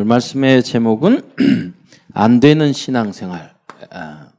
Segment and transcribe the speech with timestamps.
[0.00, 1.30] 오늘 말씀의 제목은
[2.14, 3.54] 안 되는 신앙생활.
[3.90, 4.30] 아,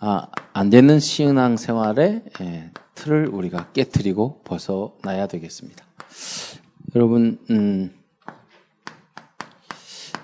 [0.00, 5.84] 아, 안 되는 신앙생활의 예, 틀을 우리가 깨뜨리고 벗어나야 되겠습니다.
[6.96, 7.94] 여러분, 음,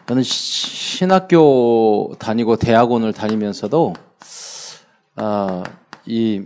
[0.09, 3.95] 저는 신학교 다니고 대학원을 다니면서도
[5.14, 5.62] 아,
[6.05, 6.45] 이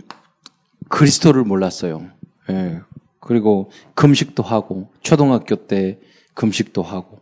[0.87, 2.15] 그리스도를 몰랐어요.
[2.49, 2.79] 예.
[3.19, 5.99] 그리고 금식도 하고 초등학교 때
[6.33, 7.19] 금식도 하고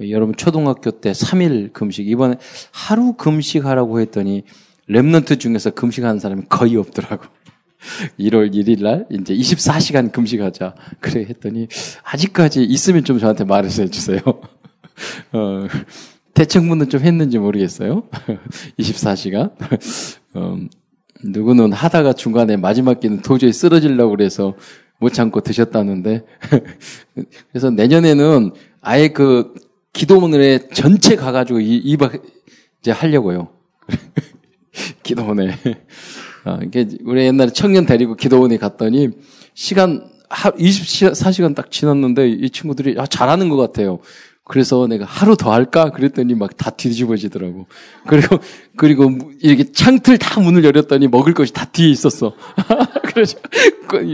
[0.00, 2.36] 여러분 초등학교 때 3일 금식 이번에
[2.72, 4.42] 하루 금식하라고 했더니
[4.88, 7.24] 랩런트 중에서 금식하는 사람이 거의 없더라고.
[8.18, 10.74] 1월 1일 날 이제 24시간 금식하자.
[11.00, 11.68] 그래 했더니
[12.02, 14.20] 아직까지 있으면 좀 저한테 말해서 해주세요.
[15.32, 15.66] 어,
[16.34, 18.04] 대청문은 좀 했는지 모르겠어요.
[18.78, 19.52] 24시간.
[20.34, 20.58] 어,
[21.24, 24.54] 누구는 하다가 중간에 마지막 끼는 도저히 쓰러지려고 그래서
[24.98, 26.24] 못 참고 드셨다는데.
[27.50, 29.54] 그래서 내년에는 아예 그
[29.92, 32.20] 기도문에 전체 가가지고 이, 2박
[32.80, 33.48] 이제 하려고요.
[35.02, 35.56] 기도원에.
[36.44, 39.10] 아, 이게 우리 옛날에 청년 데리고 기도원에 갔더니
[39.54, 44.00] 시간 24시간 딱 지났는데 이 친구들이 아, 잘하는 것 같아요.
[44.44, 45.90] 그래서 내가 하루 더 할까?
[45.90, 47.66] 그랬더니 막 다 뒤집어지더라고.
[48.06, 48.38] 그리고,
[48.76, 52.34] 그리고 이렇게 창틀 다 문을 열었더니 먹을 것이 다 뒤에 있었어.
[53.14, 53.38] 그래서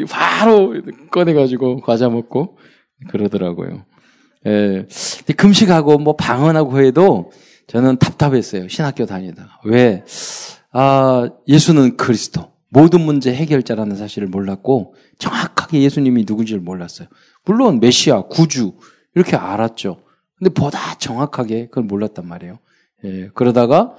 [0.08, 0.74] 바로
[1.10, 2.58] 꺼내가지고 과자 먹고
[3.08, 3.84] 그러더라고요.
[4.46, 4.86] 예.
[5.36, 7.32] 금식하고 뭐 방언하고 해도
[7.66, 8.68] 저는 답답했어요.
[8.68, 9.60] 신학교 다니다.
[9.64, 10.04] 왜?
[10.72, 12.50] 아, 예수는 그리스도.
[12.72, 17.08] 모든 문제 해결자라는 사실을 몰랐고 정확하게 예수님이 누군지를 몰랐어요.
[17.44, 18.74] 물론 메시아, 구주
[19.14, 20.00] 이렇게 알았죠.
[20.40, 22.58] 근데 보다 정확하게 그걸 몰랐단 말이에요.
[23.04, 23.94] 예, 그러다가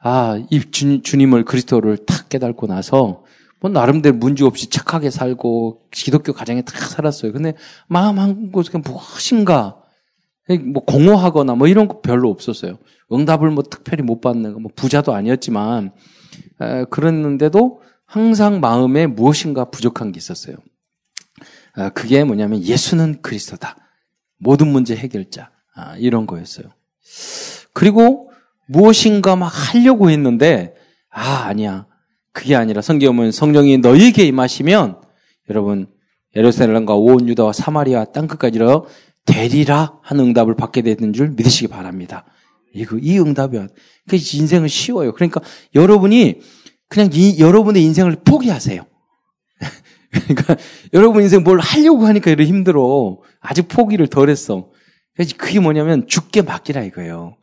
[0.00, 3.24] 아, 이 주, 주님을 그리스도를 탁 깨닫고 나서
[3.60, 7.32] 뭐 나름대로 문제 없이 착하게 살고 기독교 가정에 탁 살았어요.
[7.32, 7.54] 근데
[7.86, 9.82] 마음 한 곳에 무엇인가
[10.72, 12.78] 뭐 공허하거나 뭐 이런 거 별로 없었어요.
[13.12, 15.92] 응답을 뭐 특별히 못 받는 뭐 부자도 아니었지만
[16.60, 20.56] 에, 그랬는데도 항상 마음에 무엇인가 부족한 게 있었어요.
[21.74, 23.76] 아, 그게 뭐냐면 예수는 그리스도다.
[24.38, 25.51] 모든 문제 해결자.
[25.74, 26.66] 아, 이런 거였어요.
[27.72, 28.30] 그리고
[28.66, 30.74] 무엇인가 막 하려고 했는데,
[31.10, 31.86] 아, 아니야.
[32.32, 35.00] 그게 아니라 성경은 성령이 너희에게 임하시면,
[35.50, 35.86] 여러분,
[36.34, 38.86] 예루살렘과 온 유다와 사마리아 땅 끝까지로
[39.26, 42.24] 되리라 하는 응답을 받게 되는 줄 믿으시기 바랍니다.
[42.74, 43.66] 이거, 이 응답이야.
[44.08, 45.12] 그 인생은 쉬워요.
[45.12, 45.40] 그러니까
[45.74, 46.40] 여러분이
[46.88, 48.84] 그냥 이, 여러분의 인생을 포기하세요.
[50.10, 50.56] 그러니까
[50.92, 53.18] 여러분 인생 뭘 하려고 하니까 이렇게 힘들어.
[53.40, 54.70] 아직 포기를 덜 했어.
[55.14, 57.36] 그래서 그게 뭐냐면 죽게 맡기라 이거예요.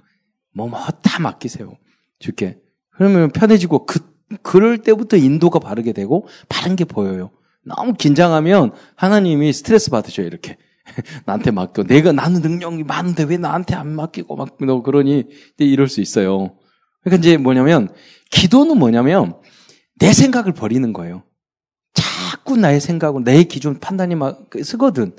[0.54, 1.78] 뭐, 뭐, 다 맡기세요.
[2.20, 2.58] 죽게.
[2.92, 4.00] 그러면 편해지고, 그,
[4.42, 7.32] 그럴 때부터 인도가 바르게 되고, 바른 게 보여요.
[7.64, 10.58] 너무 긴장하면 하나님이 스트레스 받으셔요, 이렇게.
[11.26, 11.84] 나한테 맡겨.
[11.84, 15.26] 내가, 나는 능력이 많은데 왜 나한테 안 맡기고 막, 너 그러니,
[15.58, 16.58] 이럴 수 있어요.
[17.04, 17.90] 그러니까 이제 뭐냐면,
[18.32, 19.36] 기도는 뭐냐면,
[20.00, 21.24] 내 생각을 버리는 거예요.
[21.94, 25.14] 자꾸 나의 생각을, 내 기준 판단이 막 쓰거든.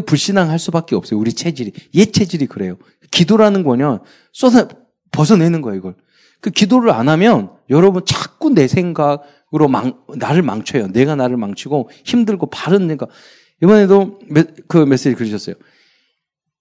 [0.00, 1.18] 불신앙할 수밖에 없어요.
[1.20, 1.72] 우리 체질이.
[1.94, 2.76] 옛 체질이 그래요.
[3.10, 4.00] 기도라는 거냐,
[4.32, 4.68] 쏟아,
[5.12, 5.94] 벗어내는 거예요, 이걸.
[6.40, 10.88] 그 기도를 안 하면 여러분 자꾸 내 생각으로 망, 나를 망쳐요.
[10.88, 13.06] 내가 나를 망치고 힘들고 바른 내가.
[13.62, 14.18] 이번에도
[14.68, 15.54] 그 메시지 그러셨어요.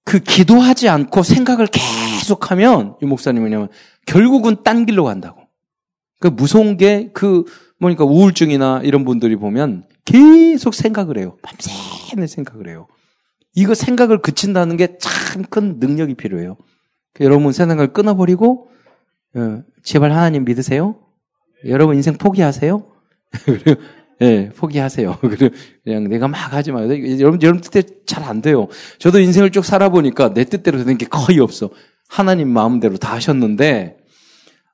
[0.06, 3.70] 그 기도하지 않고 생각을 계속하면 이 목사님 뭐냐면
[4.06, 5.42] 결국은 딴 길로 간다고.
[6.20, 7.44] 그 무서운 게 그
[7.84, 11.38] 뭐니까 우울증이나 이런 분들이 보면 계속 생각을 해요.
[11.42, 12.88] 밤새내 생각을 해요.
[13.56, 16.58] 이거 생각을 그친다는 게 참 큰 능력이 필요해요.
[17.20, 18.70] 여러분 생각을 끊어버리고
[19.36, 20.96] 어, 제발 하나님 믿으세요.
[21.66, 22.86] 여러분 인생 포기하세요.
[24.22, 25.18] 예, 네, 포기하세요.
[25.84, 26.88] 그냥 내가 막 하지 마요.
[27.20, 28.68] 여러분, 여러분 뜻대로 잘 안 돼요.
[29.00, 31.72] 저도 인생을 쭉 살아보니까 내 뜻대로 되는 게 거의 없어.
[32.08, 33.98] 하나님 마음대로 다 하셨는데,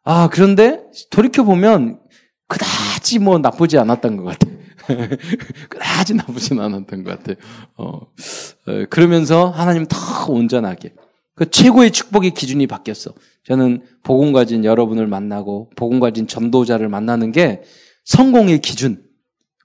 [0.03, 1.99] 아, 그런데 돌이켜보면
[2.47, 4.48] 그다지 뭐 나쁘지 않았던 것 같아요.
[5.69, 7.35] 그다지 나쁘진 않았던 것 같아요.
[7.77, 9.97] 어, 어, 그러면서 하나님 더
[10.27, 10.93] 온전하게.
[11.35, 13.13] 그 최고의 축복의 기준이 바뀌었어.
[13.45, 17.61] 저는 복음 가진 여러분을 만나고 복음 가진 전도자를 만나는 게
[18.03, 19.03] 성공의 기준.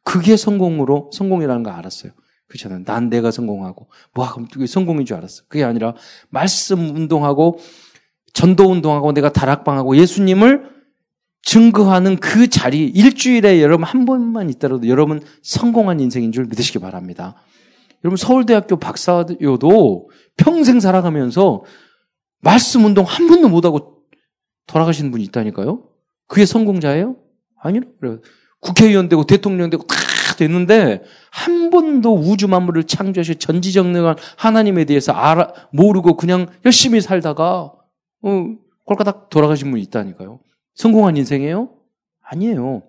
[0.05, 2.13] 그게 성공으로 성공이라는 걸 알았어요.
[2.47, 2.85] 그렇잖아요.
[2.85, 5.45] 난 내가 성공하고 뭐 그게 성공인 줄 알았어.
[5.49, 5.95] 그게 아니라
[6.29, 7.59] 말씀 운동하고
[8.35, 10.74] 전도 운동하고 내가 다락방하고 예수님을
[11.45, 17.37] 증거하는 그 자리 일주일에 여러분 한 번만 있더라도 여러분 성공한 인생인 줄 믿으시기 바랍니다.
[18.03, 21.65] 여러분 서울대학교 박사여도 평생 살아가면서
[22.41, 24.03] 말씀 운동 한 번도 못하고
[24.67, 25.83] 돌아가신 분이 있다니까요.
[26.27, 27.17] 그게 성공자예요?
[27.61, 27.83] 아니요.
[28.61, 29.97] 국회의원 되고 대통령 되고 다
[30.37, 37.73] 됐는데 한 번도 우주 만물을 창조하시 전지정능한 하나님에 대해서 알아 모르고 그냥 열심히 살다가
[38.23, 38.47] 어,
[38.85, 40.41] 꼴까닥 돌아가신 분이 있다니까요.
[40.75, 41.71] 성공한 인생이에요?
[42.23, 42.83] 아니에요.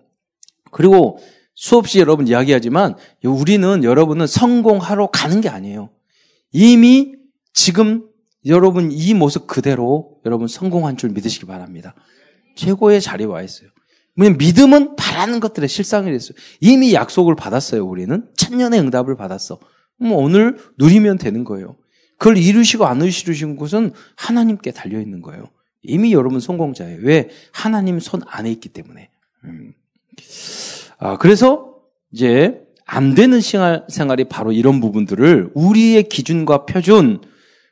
[0.70, 1.18] 그리고
[1.54, 5.90] 수없이 여러분 이야기하지만 우리는 여러분은 성공하러 가는 게 아니에요.
[6.52, 7.14] 이미
[7.52, 8.08] 지금
[8.44, 11.94] 여러분 이 모습 그대로 여러분 성공한 줄 믿으시기 바랍니다.
[12.56, 13.68] 최고의 자리에 와 있어요.
[14.16, 16.36] 왜냐면 믿음은 바라는 것들의 실상이 됐어요.
[16.60, 18.26] 이미 약속을 받았어요, 우리는.
[18.36, 19.58] 천년의 응답을 받았어.
[19.98, 21.76] 뭐 오늘 누리면 되는 거예요.
[22.18, 25.44] 그걸 이루시고 안 이루시는 것은 하나님께 달려 있는 거예요.
[25.86, 26.98] 이미 여러분 성공자예요.
[27.02, 27.28] 왜?
[27.52, 29.10] 하나님 손 안에 있기 때문에.
[29.44, 29.72] 음.
[30.98, 31.74] 아, 그래서
[32.12, 37.20] 이제 안 되는 생활이 바로 이런 부분들을 우리의 기준과 표준,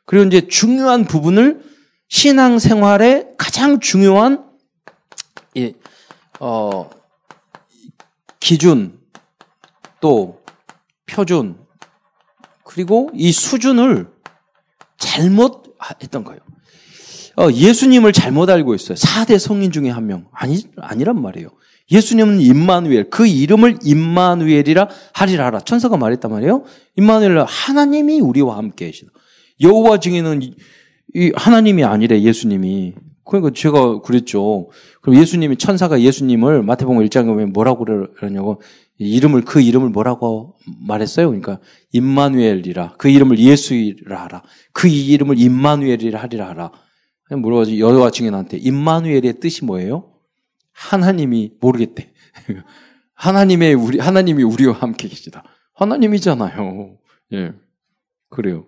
[0.05, 1.63] 그리고 이제 중요한 부분을
[2.09, 4.45] 신앙 생활의 가장 중요한
[5.55, 5.73] 이,
[6.41, 6.91] 어,
[8.41, 9.01] 기준
[10.01, 10.43] 또
[11.07, 11.59] 표준
[12.65, 14.09] 그리고 이 수준을
[14.99, 16.41] 잘못 했던 거예요.
[17.37, 18.97] 어, 예수님을 잘못 알고 있어요.
[18.97, 20.27] 4대 성인 중에 한 명.
[20.33, 21.49] 아니, 아니란 말이에요.
[21.91, 25.61] 예수님은 임마누엘, 그 이름을 임마누엘이라 하리라 하라.
[25.61, 26.65] 천사가 말했단 말이에요.
[26.97, 29.11] 임마누엘 하나님이 우리와 함께 계시다.
[29.61, 30.43] 여호와 중에는
[31.15, 32.95] 이 하나님이 아니래 예수님이.
[33.25, 34.71] 그러니까 제가 그랬죠.
[35.01, 38.61] 그럼 예수님이 천사가 예수님을 마태복음 1장에 보면 뭐라고 그러냐고
[38.99, 40.57] 이름을 그 이름을 뭐라고
[40.87, 41.29] 말했어요?
[41.29, 41.59] 그러니까
[41.93, 44.43] 임마누엘이라 그 이름을 예수이라 하라.
[44.73, 46.73] 그 이름을 임마누엘이라 하리라 하라.
[47.41, 50.11] 물어가지고 여호와 증인한테 임마누엘의 뜻이 뭐예요?
[50.73, 52.11] 하나님이 모르겠대.
[53.15, 55.45] 하나님의 우리 하나님이 우리와 함께 계시다.
[55.75, 56.97] 하나님이잖아요.
[57.33, 57.53] 예.
[58.29, 58.67] 그래요.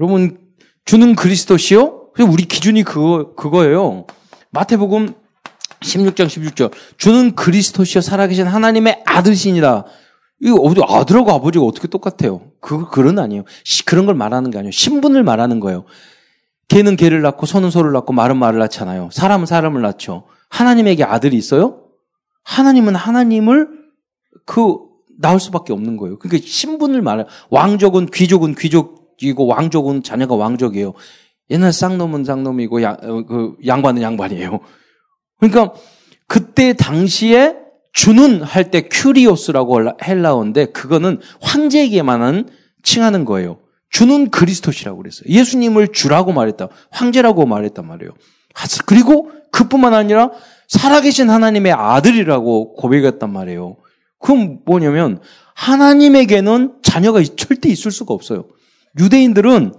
[0.00, 0.38] 여러분
[0.84, 2.12] 주는 그리스도시요?
[2.28, 4.06] 우리 기준이 그거 그거예요.
[4.50, 5.14] 마태복음
[5.80, 6.72] 16장 16절.
[6.96, 9.84] 주는 그리스도시요 살아계신 하나님의 아들이시니라.
[10.40, 12.50] 이거 어디 아들하고 아버지가 어떻게 똑같아요?
[12.60, 13.44] 그 그런 아니에요.
[13.86, 14.72] 그런 걸 말하는 게 아니에요.
[14.72, 15.84] 신분을 말하는 거예요.
[16.72, 19.10] 개는 개를 낳고 소는 소를 낳고 말은 말을 낳잖아요.
[19.12, 20.24] 사람은 사람을 낳죠.
[20.48, 21.82] 하나님에게 아들이 있어요?
[22.44, 23.68] 하나님은 하나님을
[24.46, 24.78] 그
[25.18, 26.18] 낳을 수밖에 없는 거예요.
[26.18, 27.26] 그러니까 신분을 말해.
[27.50, 30.94] 왕족은 귀족은 귀족이고 왕족은 자녀가 왕족이에요.
[31.50, 34.60] 옛날 쌍놈은 쌍놈이고 양, 어, 그 양반은 양반이에요.
[35.40, 35.74] 그러니까
[36.26, 37.54] 그때 당시에
[37.92, 42.48] 주는 할 때 큐리오스라고 헬라어인데 그거는 황제에게만은
[42.82, 43.58] 칭하는 거예요.
[43.92, 45.24] 주는 그리스도시라고 그랬어요.
[45.28, 46.68] 예수님을 주라고 말했다.
[46.90, 48.12] 황제라고 말했단 말이에요.
[48.86, 50.30] 그리고 그뿐만 아니라
[50.66, 53.76] 살아계신 하나님의 아들이라고 고백했단 말이에요.
[54.18, 55.20] 그럼 뭐냐면
[55.54, 58.46] 하나님에게는 자녀가 절대 있을 수가 없어요.
[58.98, 59.74] 유대인들은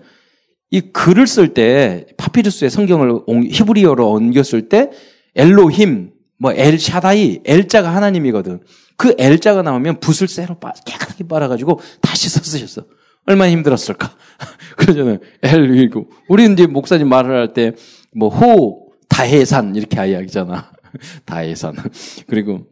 [0.70, 4.92] 이 글을 쓸 때 파피루스의 성경을 히브리어로 옮겼을 때
[5.36, 8.62] 엘로힘, 뭐 엘샤다이, 엘자가 하나님이거든.
[8.96, 12.84] 그 엘자가 나오면 붓을 쇠로 깨끗하게 빨아가지고 다시 써쓰셨어.
[13.26, 14.12] 얼마나 힘들었을까?
[14.78, 15.18] 그러잖아요.
[15.44, 17.74] 엘이고 우리는 이제 목사님 말을 할 때
[18.16, 20.72] 뭐 호, 다해산 이렇게 이야기잖아.
[21.26, 21.76] 다해산.
[22.28, 22.68] 그리고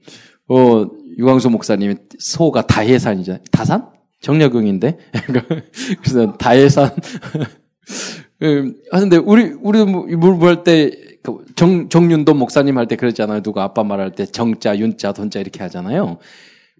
[0.47, 0.85] 어
[1.17, 3.43] 유광수 목사님이 소가 다해산이잖아요.
[3.51, 3.87] 다산?
[4.21, 4.97] 정약용인데.
[6.03, 6.91] 그래서 다해산
[8.43, 10.91] 음, 하는데 우리 우리 뭐할때
[11.23, 13.41] 그 정, 정윤도 목사님 할 때 그랬잖아요.
[13.41, 16.17] 누가 아빠 말할 때 정자, 윤자, 돈자 이렇게 하잖아요.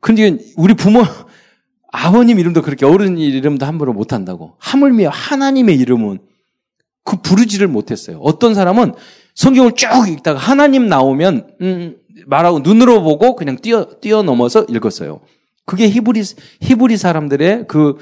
[0.01, 1.01] 근데 우리 부모
[1.91, 4.55] 아버님 이름도 그렇게 어른 이름도 함부로 못 한다고.
[4.59, 6.19] 하물며 하나님의 이름은
[7.03, 8.19] 그 부르지를 못했어요.
[8.21, 8.93] 어떤 사람은
[9.35, 11.95] 성경을 쭉 읽다가 하나님 나오면 음,
[12.25, 15.19] 말하고 눈으로 보고 그냥 뛰어 뛰어넘어서 읽었어요.
[15.65, 16.23] 그게 히브리
[16.61, 17.97] 히브리 사람들의 그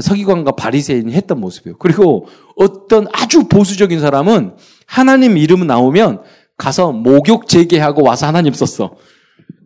[0.00, 1.76] 서기관과 바리새인이 했던 모습이에요.
[1.78, 6.22] 그리고 어떤 아주 보수적인 사람은 하나님 이름 나오면
[6.56, 8.96] 가서 목욕 재개하고 와서 하나님 썼어.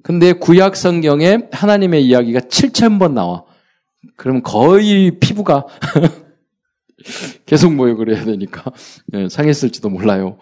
[0.03, 3.45] 근데 구약 성경에 하나님의 이야기가 7천 번 나와.
[4.17, 5.67] 그러면 거의 피부가
[7.47, 8.73] 계속 모욕을 해야 되니까
[9.07, 10.39] 네, 상했을지도 몰라요.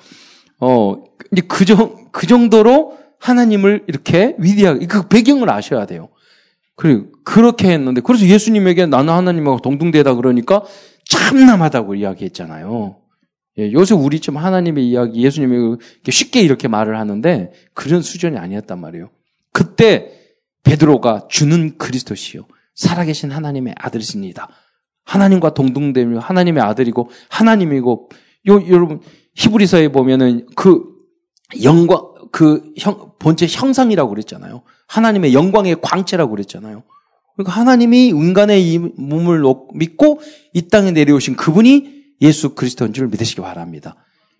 [0.59, 1.03] 어,
[1.49, 6.09] 그, 정, 그 정도로 하나님을 이렇게 위대하게, 그 배경을 아셔야 돼요.
[6.75, 10.63] 그리고 그렇게 했는데 그래서 예수님에게 나는 하나님하고 동등되다 그러니까
[11.09, 12.97] 참남하다고 이야기했잖아요.
[13.59, 19.09] 예, 요새 우리 좀 하나님의 이야기, 예수님이 쉽게 이렇게 말을 하는데 그런 수준이 아니었단 말이에요.
[19.53, 20.13] 그때
[20.65, 22.47] 베드로가 주는 그리스도시요.
[22.77, 24.49] 살아계신 하나님의 아들이십니다.
[25.05, 28.09] 하나님과 동등되며 하나님의 아들이고 하나님이고
[28.49, 29.01] 요, 여러분
[29.35, 30.85] 히브리서에 보면은 그
[31.63, 34.63] 영광 그 형, 본체 형상이라고 그랬잖아요.
[34.89, 36.83] 하나님의 영광의 광채라고 그랬잖아요.
[37.37, 39.43] 그러니까 하나님이 인간의 이 몸을
[39.75, 40.21] 믿고
[40.53, 43.97] 이 땅에 내려오신 그분이 예수 그리스도인 줄 믿으시기 바랍니다.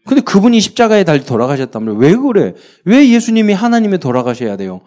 [0.07, 2.55] 근데 그분이 십자가에 달리 돌아가셨다면 왜 그래?
[2.85, 4.81] 왜 예수님이 하나님에 돌아가셔야 돼요?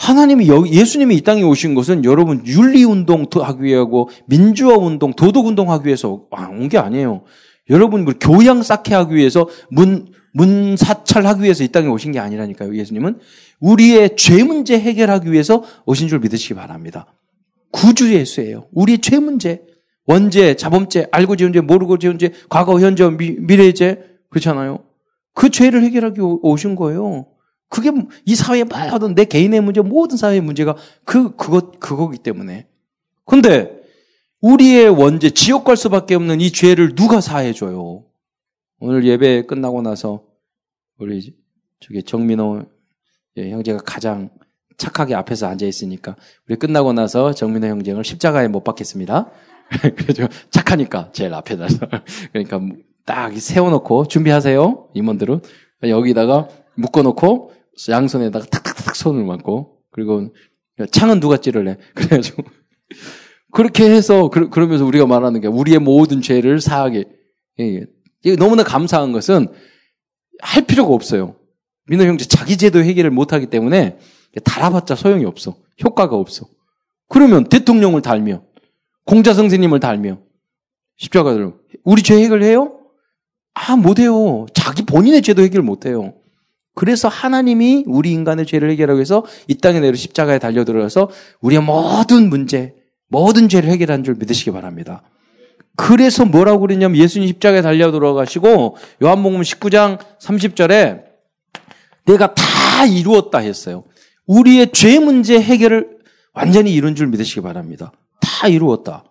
[0.00, 5.70] 하나님이 예수님이 이 땅에 오신 것은 여러분 윤리 운동 하기 위하고 민주화 운동, 도덕 운동
[5.70, 7.22] 하기 위해서 온 게 아니에요.
[7.68, 12.74] 여러분 교양 쌓게 하기 위해서 문 문사찰하기 위해서 이 땅에 오신 게 아니라니까요.
[12.76, 13.18] 예수님은
[13.60, 17.12] 우리의 죄 문제 해결하기 위해서 오신 줄 믿으시기 바랍니다.
[17.70, 18.68] 구주 예수예요.
[18.72, 19.62] 우리의 죄 문제,
[20.06, 23.98] 원죄, 자범죄, 알고 지은 죄, 모르고 지은 죄, 과거, 현재, 미, 미래 죄
[24.30, 24.78] 그렇잖아요.
[25.34, 27.26] 그 죄를 해결하기 오신 거예요.
[27.70, 27.92] 그게
[28.26, 32.66] 이 사회의 모든 내 개인의 문제, 모든 사회의 문제가 그 그것 그거기 때문에.
[33.24, 33.80] 근데
[34.40, 38.04] 우리의 원죄, 지옥 갈 수밖에 없는 이 죄를 누가 사해 줘요?
[38.80, 40.24] 오늘 예배 끝나고 나서
[40.98, 41.36] 우리
[41.78, 42.64] 저기 정민호
[43.36, 44.30] 예, 형제가 가장
[44.76, 46.16] 착하게 앞에서 앉아 있으니까
[46.48, 49.30] 우리 끝나고 나서 정민호 형제를 십자가에 못 박겠습니다.
[49.96, 51.68] 그래서 착하니까 제일 앞에다
[52.32, 52.60] 그러니까
[53.04, 55.42] 딱 세워놓고 준비하세요 임원들은
[55.84, 57.52] 여기다가 묶어놓고
[57.88, 60.34] 양손에다가 탁탁탁 손을 맞고 그리고
[60.90, 62.42] 창은 누가 찌를래 그래가지고
[63.52, 67.04] 그렇게 해서 그, 러면서 우리가 말하는 게 우리의 모든 죄를 사하게
[67.56, 69.48] 이게 너무나 감사한 것은
[70.40, 71.36] 할 필요가 없어요.
[71.86, 73.98] 민호 형제 자기 제도 해결을 못하기 때문에
[74.44, 75.56] 달아봤자 소용이 없어.
[75.84, 76.46] 효과가 없어.
[77.08, 78.42] 그러면 대통령을 달며
[79.04, 80.20] 공자 선생님을 달며
[80.96, 81.52] 십자가를
[81.84, 82.78] 우리 죄 해결해요?
[83.54, 84.46] 아 못해요.
[84.54, 86.14] 자기 본인의 죄도 해결 못해요.
[86.80, 91.10] 그래서 하나님이 우리 인간의 죄를 해결하기 위해서 이 땅에 내려 십자가에 달려들어서
[91.42, 92.72] 우리의 모든 문제,
[93.06, 95.02] 모든 죄를 해결한 줄 믿으시기 바랍니다.
[95.76, 101.02] 그래서 뭐라고 그랬냐면 예수님 십자가에 달려 들어가시고 요한복음 19장 30절에
[102.06, 103.84] 내가 다 이루었다 했어요.
[104.26, 105.98] 우리의 죄 문제 해결을
[106.32, 107.92] 완전히 이룬 줄 믿으시기 바랍니다.
[108.22, 109.04] 다 이루었다.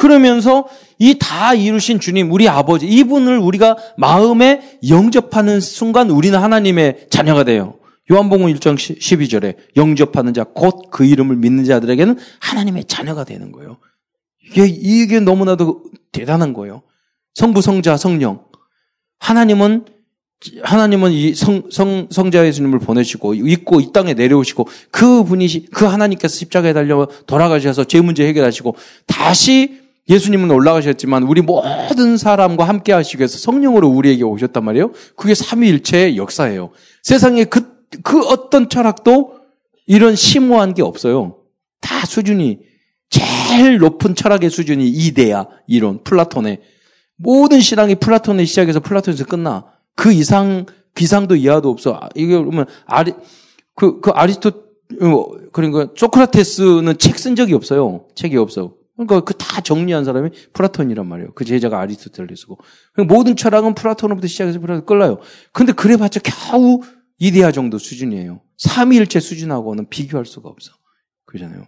[0.00, 0.66] 그러면서
[0.98, 7.74] 이 다 이루신 주님, 우리 아버지, 이분을 우리가 마음에 영접하는 순간 우리는 하나님의 자녀가 돼요.
[8.10, 13.76] 요한복음 1장 12절에 영접하는 자, 곧 그 이름을 믿는 자들에게는 하나님의 자녀가 되는 거예요.
[14.42, 16.82] 이게, 이게 너무나도 대단한 거예요.
[17.34, 18.44] 성부, 성자, 성령.
[19.18, 19.84] 하나님은
[20.62, 26.34] 하나님은 이 성, 성, 성자 예수님을 보내시고, 있고, 이 땅에 내려오시고, 그 분이, 그 하나님께서
[26.34, 28.74] 십자가에 달려 돌아가셔서 죄 문제 해결하시고,
[29.06, 29.79] 다시
[30.10, 34.92] 예수님은 올라가셨지만, 우리 모든 사람과 함께 하시기 위해서 성령으로 우리에게 오셨단 말이에요.
[35.16, 36.70] 그게 삼위일체의 역사예요.
[37.02, 39.38] 세상에 그, 그 어떤 철학도
[39.86, 41.36] 이런 심오한 게 없어요.
[41.80, 42.58] 다 수준이
[43.08, 46.60] 제일 높은 철학의 수준이 이데아 이론 플라톤의
[47.16, 49.64] 모든 신앙이 플라톤의 시작해서 플라톤에서 끝나.
[49.96, 51.94] 그 이상 이상도 이하도 없어.
[51.94, 53.12] 아, 이게 그러면 아리
[53.74, 54.48] 그, 그 아리스토
[55.02, 58.06] 어, 그러니까 소크라테스는 책 쓴 적이 없어요.
[58.14, 58.74] 책이 없어.
[59.06, 61.32] 그러니까 그 다 정리한 사람이 플라톤이란 말이에요.
[61.34, 62.58] 그 제자가 아리스토텔레스고.
[62.92, 65.18] 그러니까 모든 철학은 플라톤으로부터 시작해서 플라톤 끝나요.
[65.52, 66.80] 근데 그래봤자 겨우
[67.18, 68.40] 이데아 정도 수준이에요.
[68.58, 70.72] 삼위일체 수준하고는 비교할 수가 없어.
[71.24, 71.66] 그러잖아요.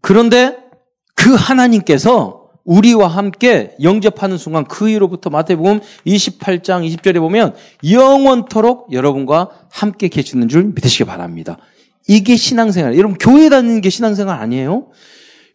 [0.00, 0.56] 그런데
[1.14, 7.54] 그 하나님께서 우리와 함께 영접하는 순간 그 이로부터 마태복음 28장 20절에 보면
[7.88, 11.58] 영원토록 여러분과 함께 계시는 줄 믿으시기 바랍니다.
[12.08, 12.96] 이게 신앙생활.
[12.96, 14.88] 여러분 교회 다니는 게 신앙생활 아니에요?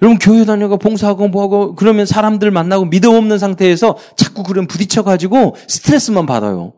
[0.02, 5.56] 여러분 교회 다녀가 봉사하고 뭐하고 그러면 사람들 만나고 믿음 없는 상태에서 자꾸 그런 부딪혀 가지고
[5.68, 6.74] 스트레스만 받아요.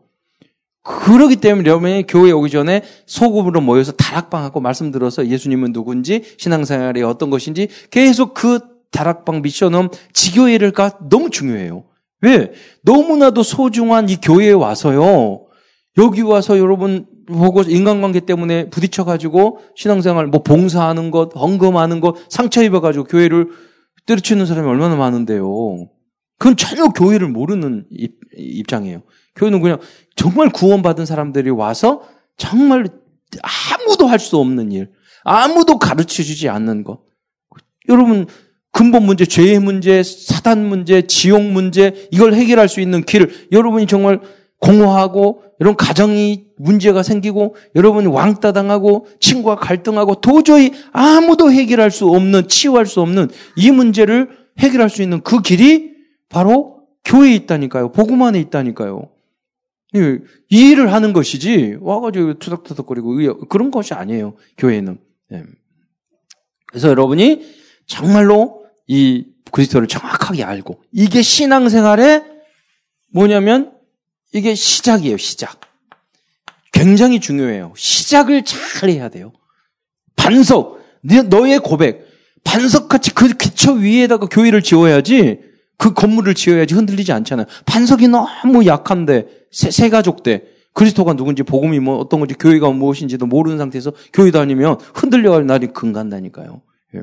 [0.84, 7.30] 그러기 때문에 여러분이 교회 오기 전에 소금으로 모여서 다락방하고 말씀 들어서 예수님은 누군지 신앙생활이 어떤
[7.30, 8.60] 것인지 계속 그
[8.92, 11.84] 다락방 미션은 지교회를가 너무 중요해요.
[12.22, 12.52] 왜?
[12.84, 15.46] 너무나도 소중한 이 교회에 와서요.
[15.98, 23.06] 여기 와서 여러분 보고 인간관계 때문에 부딪혀가지고 신앙생활 뭐 봉사하는 것, 헌금하는 것, 상처 입어가지고
[23.06, 23.50] 교회를
[24.06, 25.88] 때려치는 사람이 얼마나 많은데요.
[26.40, 27.86] 그건 전혀 교회를 모르는
[28.36, 29.04] 입장이에요.
[29.36, 29.80] 교회는 그냥
[30.16, 32.02] 정말 구원받은 사람들이 와서
[32.38, 32.88] 정말
[33.42, 34.90] 아무도 할 수 없는 일,
[35.24, 37.02] 아무도 가르쳐 주지 않는 것.
[37.90, 38.26] 여러분,
[38.72, 44.22] 근본 문제, 죄의 문제, 사단 문제, 지옥 문제, 이걸 해결할 수 있는 길, 여러분이 정말
[44.60, 52.48] 공허하고, 여러분 가정이 문제가 생기고, 여러분이 왕따 당하고, 친구와 갈등하고, 도저히 아무도 해결할 수 없는,
[52.48, 55.94] 치유할 수 없는 이 문제를 해결할 수 있는 그 길이
[56.28, 57.92] 바로 교회에 있다니까요.
[57.92, 59.10] 복음 안에 있다니까요.
[59.96, 64.36] 이 일을 하는 것이지 와가지고 투닥투닥거리고 그런 것이 아니에요.
[64.58, 65.00] 교회는.
[65.30, 65.44] 네.
[66.68, 67.42] 그래서 여러분이
[67.88, 72.24] 정말로 이 그리스도를 정확하게 알고 이게 신앙생활의
[73.12, 73.72] 뭐냐면
[74.34, 75.18] 이게 시작이에요.
[75.18, 75.60] 시작.
[76.72, 77.74] 굉장히 중요해요.
[77.76, 79.34] 시작을 잘 해야 돼요.
[80.16, 82.06] 반석, 너의 고백,
[82.44, 85.40] 반석같이 그 기초 위에다가 교회를 지어야지
[85.78, 87.48] 그 건물을 지어야지 흔들리지 않잖아요.
[87.66, 90.44] 반석이 너무 약한데 새, 새 가족 때
[90.74, 96.62] 그리스도가 누군지 복음이 뭐 어떤 건지 교회가 무엇인지도 모르는 상태에서 교회 다니면 흔들려가지고 날이 금간다니까요.
[96.96, 97.02] 예.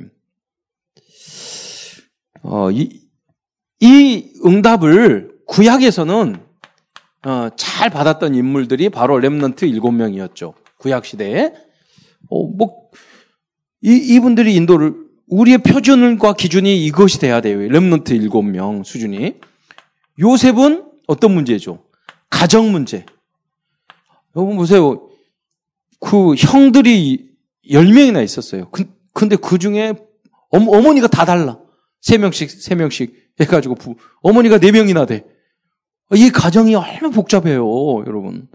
[2.42, 3.00] 어, 이,
[3.80, 6.45] 이 응답을 구약에서는
[7.26, 10.54] 어, 잘 받았던 인물들이 바로 렘넌트 일곱 명이었죠.
[10.78, 11.52] 구약 시대에.
[12.30, 12.88] 어, 뭐,
[13.82, 14.94] 이, 이분들이 인도를,
[15.26, 17.58] 우리의 표준과 기준이 이것이 돼야 돼요.
[17.58, 19.40] 렘넌트 일곱 명 수준이.
[20.20, 21.82] 요셉은 어떤 문제죠?
[22.30, 23.04] 가정 문제.
[24.36, 25.08] 여러분 보세요.
[25.98, 27.28] 그 형들이
[27.68, 28.68] 10명이나 있었어요.
[28.70, 29.94] 그, 근데 그 중에
[30.50, 31.58] 어머, 니가 다 달라.
[32.04, 35.24] 3명씩, 3명씩 해가지고 부, 어머니가 4명이나 돼.
[36.14, 37.64] 이 가정이 얼마나 복잡해요,
[38.06, 38.48] 여러분.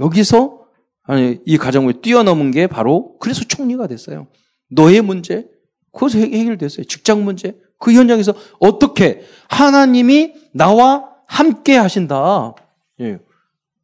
[0.00, 0.66] 여기서,
[1.02, 4.28] 아니, 이 가정을 뛰어넘은 게 바로 그래서 총리가 됐어요.
[4.70, 5.48] 너의 문제,
[5.92, 6.84] 그것서 해결됐어요.
[6.84, 12.54] 직장 문제, 그 현장에서 어떻게 하나님이 나와 함께 하신다.
[13.00, 13.18] 예.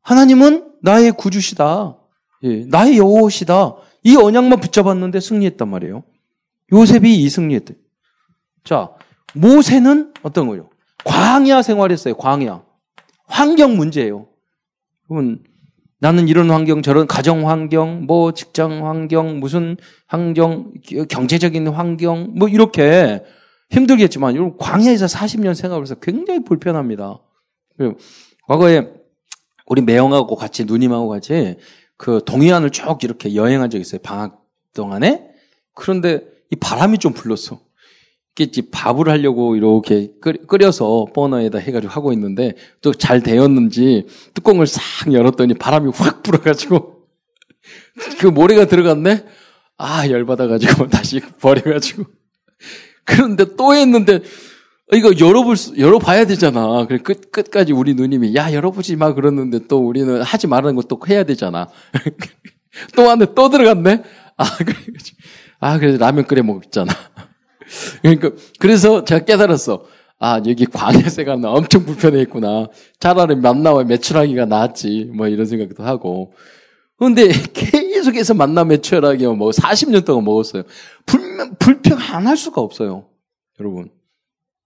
[0.03, 1.99] 하나님은 나의 구주시다.
[2.45, 2.65] 예.
[2.67, 3.75] 나의 여호시다.
[4.05, 6.05] 이 언약만 붙잡았는데 승리했단 말이에요.
[6.73, 7.75] 요셉이 이 승리했대.
[8.65, 8.91] 자,
[9.35, 10.71] 모세는 어떤 거요?
[11.05, 12.15] 광야 생활했어요.
[12.17, 12.63] 광야.
[13.29, 14.27] 환경 문제예요.
[15.07, 15.45] 그러면
[16.01, 20.73] 나는 이런 환경, 저런 가정 환경, 뭐 직장 환경, 무슨 환경,
[21.09, 23.25] 경제적인 환경, 뭐 이렇게
[23.71, 27.21] 힘들겠지만 여러분 광야에서 40년 생활해서 굉장히 불편합니다.
[28.47, 28.89] 과거에
[29.67, 31.57] 우리 매형하고 같이 누님하고 같이
[31.97, 34.01] 그 동해안을 쭉 이렇게 여행한 적 있어요.
[34.03, 34.41] 방학
[34.75, 35.29] 동안에.
[35.75, 37.61] 그런데 이 바람이 좀 불렀어.
[38.38, 40.12] 겠지 밥을 하려고 이렇게
[40.47, 47.02] 끓여서 버너에다 해가지고 하고 있는데 또 잘 되었는지 뚜껑을 싹 열었더니 바람이 확 불어가지고
[48.21, 49.25] 그 모래가 들어갔네?
[49.76, 52.04] 아 열받아가지고 다시 버려가지고
[53.04, 54.21] 그런데 또 했는데
[54.92, 56.87] 이거 열어볼 수, 열어봐야 되잖아.
[56.87, 61.25] 그래 끝 끝까지 우리 누님이 야 열어보지 마 그러는데 또 우리는 하지 말라는 것도 해야
[61.25, 61.68] 되잖아.
[62.97, 64.02] 또 안에 또 들어갔네.
[64.37, 64.76] 아 그래
[65.61, 66.92] 아 그래서 라면 끓여 먹잖아.
[68.03, 69.85] 그러니까 그래서 제가 깨달았어.
[70.21, 72.69] 아 여기 광야세가 엄청 불편했구나.
[72.99, 75.11] 차라리 만나와 매출하기가 낫지.
[75.14, 76.33] 뭐 이런 생각도 하고.
[76.97, 80.64] 그런데 계속해서 만나 매출하기 뭐 40년 동안 먹었어요.
[81.07, 81.21] 불,
[81.59, 83.07] 불평 안 할 수가 없어요.
[83.61, 83.90] 여러분.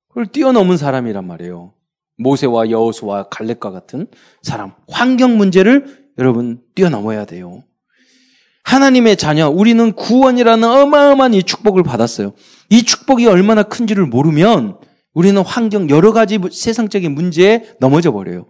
[0.09, 1.73] 그걸 뛰어넘은 사람이란 말이에요.
[2.19, 4.07] 모세와 여호수와 갈렙과 같은
[4.43, 4.73] 사람.
[4.89, 7.65] 환경 문제를 여러분 뛰어넘어야 돼요.
[8.65, 12.33] 하나님의 자녀, 우리는 구원이라는 어마어마한 이 축복을 받았어요.
[12.73, 14.79] 이 축복이 얼마나 큰지를 모르면
[15.13, 18.47] 우리는 환경, 여러 가지 세상적인 문제에 넘어져 버려요.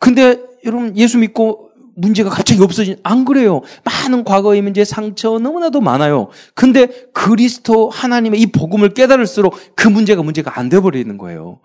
[0.00, 3.60] 근데 여러분, 예수 믿고 문제가 갑자기 없어진, 안 그래요.
[3.84, 6.30] 많은 과거의 문제, 상처 너무나도 많아요.
[6.56, 11.60] 근데 그리스도 하나님의 이 복음을 깨달을수록 그 문제가 문제가 안 돼 버리는 거예요.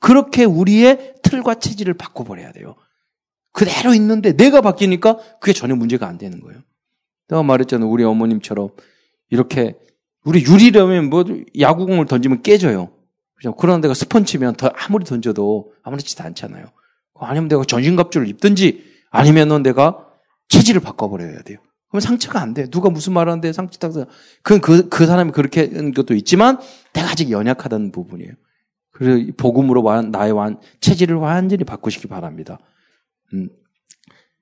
[0.00, 2.74] 그렇게 우리의 틀과 체질을 바꿔 버려야 돼요.
[3.52, 6.60] 그대로 있는데 내가 바뀌니까 그게 전혀 문제가 안 되는 거예요.
[7.28, 7.88] 내가 말했잖아요.
[7.88, 8.70] 우리 어머님처럼
[9.30, 9.76] 이렇게
[10.26, 11.24] 우리 유리라면 뭐
[11.58, 12.90] 야구공을 던지면 깨져요.
[13.36, 13.54] 그죠?
[13.54, 16.66] 그런 데가 스펀치면 더 아무리 던져도 아무렇지도 않잖아요.
[17.14, 20.04] 아니면 내가 전신갑주를 입든지 아니면은 내가
[20.48, 21.58] 체질을 바꿔버려야 돼요.
[21.88, 22.68] 그러면 상처가 안 돼.
[22.68, 24.08] 누가 무슨 말 하는데 상처 딱,
[24.42, 26.58] 그, 그, 그 사람이 그렇게 하는 것도 있지만
[26.92, 28.32] 내가 아직 연약하다는 부분이에요.
[28.90, 32.58] 그래서 복음으로 완, 나의 완, 체질을 완전히 바꾸시기 바랍니다.
[33.32, 33.48] 음.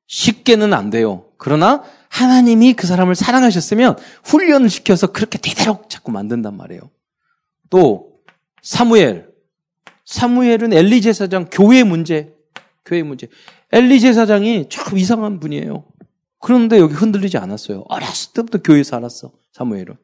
[0.06, 1.26] 쉽게는 안 돼요.
[1.36, 1.82] 그러나
[2.14, 6.88] 하나님이 그 사람을 사랑하셨으면 훈련을 시켜서 그렇게 되도록 자꾸 만든단 말이에요.
[7.70, 8.20] 또
[8.62, 9.34] 사무엘.
[10.04, 12.32] 사무엘은 엘리 제사장 교회 문제,
[12.84, 13.26] 교회 문제.
[13.72, 15.86] 엘리 제사장이 참 이상한 분이에요.
[16.38, 17.84] 그런데 여기 흔들리지 않았어요.
[17.88, 19.32] 어렸을 때부터 교회에 살았어.
[19.52, 19.96] 사무엘은.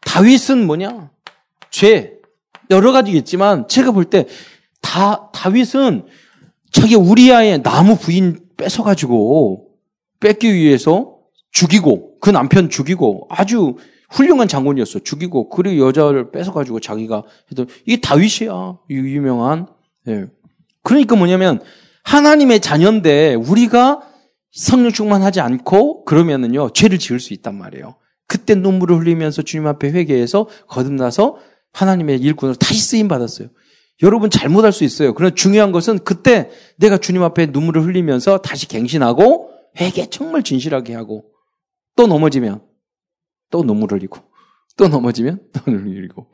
[0.00, 1.10] 다윗은 뭐냐?
[1.70, 2.18] 죄.
[2.70, 4.26] 여러 가지겠지만 제가 볼 때
[4.80, 6.06] 다 다윗은
[6.72, 9.68] 자기 우리아의 나무 부인 뺏어가지고
[10.20, 11.18] 뺏기 위해서
[11.50, 13.76] 죽이고 그 남편 죽이고 아주
[14.10, 15.00] 훌륭한 장군이었어.
[15.00, 18.78] 죽이고 그리고 여자를 뺏어가지고 자기가 해도 이게 다윗이야.
[18.90, 19.66] 유명한.
[20.08, 20.26] 예.
[20.82, 21.60] 그러니까 뭐냐면
[22.04, 24.02] 하나님의 자녀인데 우리가
[24.52, 27.96] 성령 충만하지 않고 그러면은요 죄를 지을 수 있단 말이에요.
[28.26, 31.38] 그때 눈물을 흘리면서 주님 앞에 회개해서 거듭나서
[31.72, 33.48] 하나님의 일꾼으로 다시 쓰임 받았어요.
[34.02, 35.14] 여러분 잘못할 수 있어요.
[35.14, 41.24] 그러나 중요한 것은 그때 내가 주님 앞에 눈물을 흘리면서 다시 갱신하고 회개 정말 진실하게 하고
[41.96, 42.62] 또 넘어지면
[43.50, 44.18] 또 눈물 흘리고
[44.76, 46.26] 또 넘어지면 또 눈물 흘리고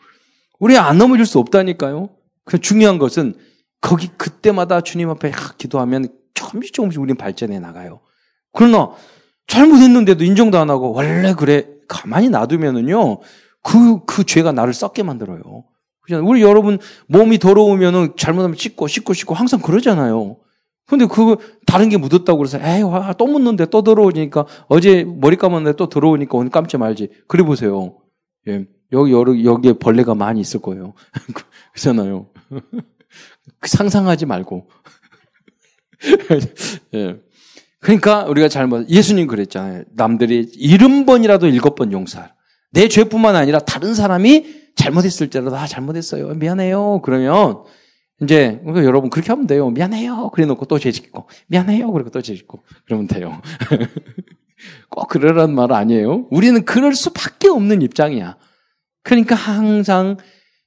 [0.58, 2.10] 우리 안 넘어질 수 없다니까요.
[2.44, 3.34] 그 중요한 것은
[3.80, 8.00] 거기 그때마다 주님 앞에 기도하면 조금씩 조금씩 우리는 발전해 나가요.
[8.52, 8.90] 그러나
[9.46, 13.20] 잘못했는데도 인정도 안 하고 원래 그래 가만히 놔두면은요
[13.62, 15.64] 그그 그 죄가 나를 썩게 만들어요.
[16.16, 20.36] 우리 여러분 몸이 더러우면은 잘못하면 씻고 씻고 씻고 항상 그러잖아요.
[20.86, 25.76] 근데 그 다른 게 묻었다고 그래서 에이 와, 또 묻는데 또 들어오니까 어제 머리 감았는데
[25.76, 27.10] 또 들어오니까 오늘 감지 말지.
[27.28, 27.96] 그래 보세요.
[28.48, 28.66] 예.
[28.92, 30.94] 여기 여기 여기에 벌레가 많이 있을 거예요.
[31.72, 32.26] 그렇잖아요.
[33.62, 34.68] 상상하지 말고.
[36.94, 37.20] 예.
[37.78, 39.84] 그러니까 우리가 잘못 예수님 그랬잖아요.
[39.94, 42.34] 남들이 일흔 번이라도 일곱 번 용서하라.
[42.72, 46.28] 내 죄뿐만 아니라 다른 사람이 잘못했을 때라도 아 잘못했어요.
[46.34, 47.00] 미안해요.
[47.02, 47.64] 그러면
[48.22, 49.70] 이제 그러니까 여러분 그렇게 하면 돼요.
[49.70, 50.30] 미안해요.
[50.30, 51.90] 그래 놓고 또 죄짓고 미안해요.
[51.92, 53.40] 그리고 또 죄짓고 그러면 돼요.
[54.90, 56.26] 꼭 그러라는 말 아니에요.
[56.30, 58.36] 우리는 그럴 수밖에 없는 입장이야.
[59.02, 60.16] 그러니까 항상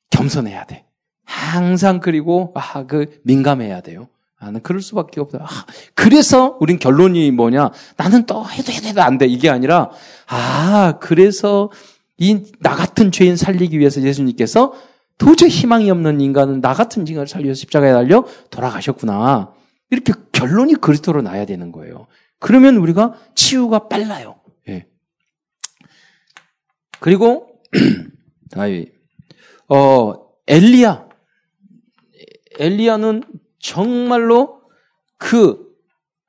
[0.09, 0.85] 겸손해야 돼.
[1.25, 4.07] 항상 그리고 아 그 민감해야 돼요.
[4.41, 5.39] 나는 그럴 수밖에 없다.
[5.41, 7.71] 아, 그래서 우린 결론이 뭐냐?
[7.95, 9.25] 나는 또 해도 해도 해도 안 돼.
[9.25, 9.89] 이게 아니라
[10.27, 11.71] 아 그래서
[12.17, 14.73] 이 나 같은 죄인 살리기 위해서 예수님께서
[15.17, 19.53] 도저히 희망이 없는 인간은 나 같은 인간을 살려 서 십자가에 달려 돌아가셨구나.
[19.89, 22.07] 이렇게 결론이 그리스도로 나야 되는 거예요.
[22.39, 24.39] 그러면 우리가 치유가 빨라요.
[24.67, 24.87] 예.
[26.99, 27.59] 그리고
[28.51, 28.93] 다윗
[29.69, 30.13] 어
[30.47, 31.07] 엘리야
[32.59, 33.23] 엘리야는
[33.59, 34.61] 정말로
[35.17, 35.73] 그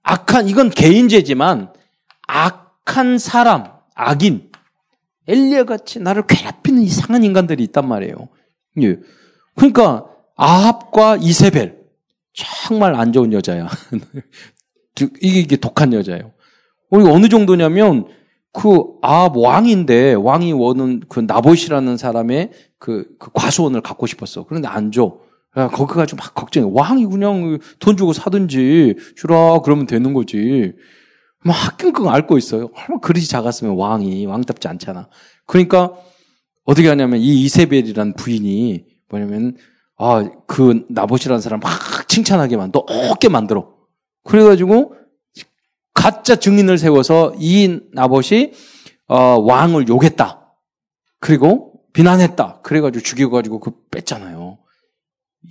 [0.03, 1.73] 악한 이건 개인죄지만
[2.29, 4.51] 악한 사람 악인
[5.27, 8.15] 엘리야 같이 나를 괴롭히는 이상한 인간들이 있단 말이에요.
[8.83, 8.99] 예.
[9.55, 10.07] 그러니까
[10.37, 11.79] 아합과 이세벨
[12.33, 13.69] 정말 안 좋은 여자야.
[15.21, 16.33] 이게, 독한 여자예요.
[16.91, 18.07] 어느 정도냐면
[18.53, 24.45] 그 아합 왕인데 왕이 원은 그 나봇이라는 사람의 그, 그 과수원을 갖고 싶었어.
[24.45, 25.19] 그런데 안 줘.
[25.57, 26.69] 야, 거기 가지고 막 걱정해.
[26.73, 30.73] 왕이 그냥 돈 주고 사든지 주라 그러면 되는 거지.
[31.45, 32.71] 막 끙끙 앓고 있어요.
[32.75, 35.09] 얼마나 그릇이 작았으면 왕이 왕답지 않잖아.
[35.47, 35.93] 그러니까
[36.65, 39.57] 어떻게 하냐면 이 이세벨이란 부인이 뭐냐면
[39.97, 42.85] 아 그 나봇이라는 사람 막 칭찬하게 만들어
[43.31, 43.75] 만들어.
[44.25, 44.95] 그래가지고
[45.93, 48.53] 가짜 증인을 세워서 이 나봇이
[49.09, 50.55] 어, 왕을 욕했다.
[51.21, 52.61] 그리고 비난했다.
[52.63, 54.59] 그래가지고 죽여가지고 그 뺐잖아요.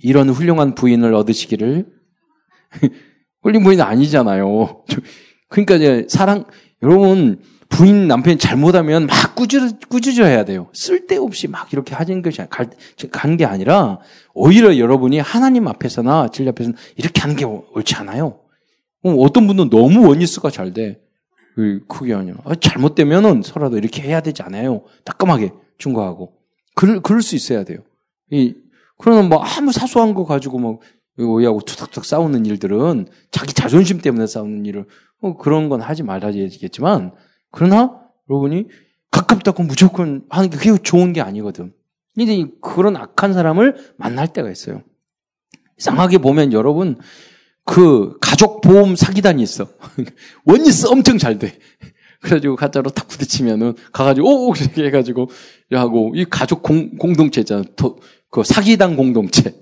[0.02, 1.86] 이런 훌륭한 부인을 얻으시기를
[3.42, 4.84] 훌륭 부인 아니잖아요.
[5.48, 6.44] 그러니까 이제 사랑
[6.82, 10.68] 여러분 부인 남편이 잘못하면 막 꾸짖, 꾸짖어야 돼요.
[10.72, 12.40] 쓸데없이 막 이렇게 하는 것이
[13.10, 13.98] 가는 게 아니라
[14.32, 18.40] 오히려 여러분이 하나님 앞에서나 진리 앞에서는 이렇게 하는 게 옳지 않아요.
[19.02, 21.00] 어떤 분은 너무 원리스가 잘 돼.
[21.88, 24.84] 그게 아니라 아, 잘못되면은 서로도 이렇게 해야 되지 않아요.
[25.04, 26.32] 따끔하게 중과하고
[26.74, 27.78] 그럴 그럴 수 있어야 돼요.
[28.30, 28.54] 이
[28.98, 30.80] 그러면 뭐 아무 사소한 거 가지고 뭐
[31.18, 34.86] 오해하고 투닥투닥 싸우는 일들은 자기 자존심 때문에 싸우는 일을
[35.24, 37.12] 뭐 그런 건 하지 말아야겠지만
[37.50, 38.66] 그러나 여러분이
[39.10, 41.72] 가깝다고 무조건 하는 게 그게 좋은 게 아니거든.
[42.14, 44.82] 근데 그런 악한 사람을 만날 때가 있어요.
[45.78, 46.98] 이상하게 보면 여러분
[47.64, 49.66] 그 가족 보험 사기단이 있어.
[50.44, 51.58] 원리스 엄청 잘 돼.
[52.20, 55.30] 그래가지고 가짜로 탁 부딪히면은 가가지고 오 이렇게 해가지고
[55.72, 57.64] 하고 이 가족 공, 공동체 있잖아.
[58.30, 59.54] 그 사기단 공동체.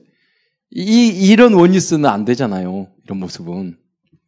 [0.73, 2.89] 이 이런 원리스는 안 되잖아요.
[3.05, 3.77] 이런 모습은.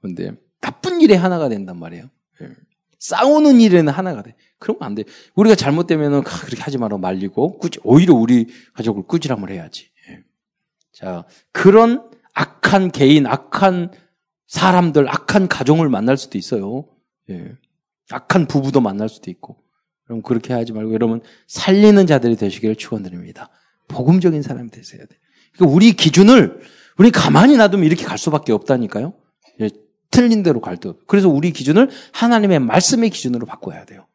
[0.00, 2.08] 근데 나쁜 일에 하나가 된단 말이에요.
[2.40, 2.48] 예.
[2.98, 4.34] 싸우는 일에는 하나가 돼.
[4.58, 5.04] 그러면 안 돼.
[5.34, 9.90] 우리가 잘못되면은 그렇게 하지 마라 말리고 꾸지, 오히려 우리 가족을 꾸지람을 해야지.
[10.08, 10.20] 예.
[10.94, 13.92] 자, 그런 악한 개인, 악한
[14.46, 16.88] 사람들, 악한 가정을 만날 수도 있어요.
[17.28, 17.52] 예.
[18.10, 19.58] 악한 부부도 만날 수도 있고.
[20.04, 23.50] 그럼 그렇게 하지 말고 여러분 살리는 자들이 되시기를 축원드립니다.
[23.88, 25.18] 복음적인 사람이 되셔야 돼.
[25.52, 26.60] 그러니까 우리 기준을
[26.96, 29.12] 우리 가만히 놔두면 이렇게 갈 수밖에 없다니까요.
[29.60, 29.68] 예.
[30.14, 31.04] 틀린 대로 갈 듯.
[31.08, 34.06] 그래서 우리 기준을 하나님의 말씀의 기준으로 바꿔야 돼요.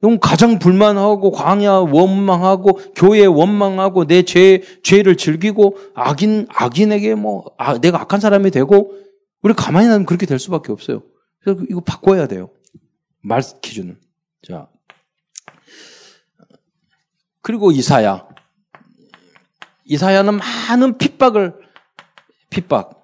[0.00, 7.78] 넌 가장 불만하고 광야 원망하고 교회 원망하고 내 죄 죄를 즐기고 악인 악인에게 뭐 아,
[7.78, 8.94] 내가 악한 사람이 되고
[9.42, 11.02] 우리 가만히 나면 그렇게 될 수밖에 없어요.
[11.40, 12.50] 그래서 이거 바꿔야 돼요.
[13.20, 13.98] 말 기준을.
[14.46, 14.68] 자.
[17.42, 18.28] 그리고 이사야.
[19.86, 21.54] 이사야는 많은 핍박을
[22.50, 23.03] 핍박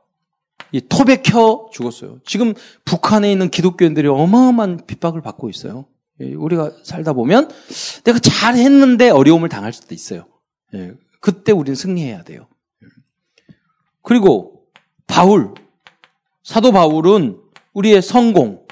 [0.73, 2.19] 이 토백혀 죽었어요.
[2.25, 2.55] 지금
[2.85, 5.87] 북한에 있는 기독교인들이 어마어마한 핍박을 받고 있어요.
[6.21, 7.51] 예, 우리가 살다 보면
[8.05, 10.27] 내가 잘했는데 어려움을 당할 수도 있어요.
[10.75, 12.47] 예, 그때 우리는 승리해야 돼요.
[14.03, 14.65] 그리고
[15.07, 15.55] 바울,
[16.43, 17.41] 사도 바울은
[17.75, 18.67] 우리의 성공.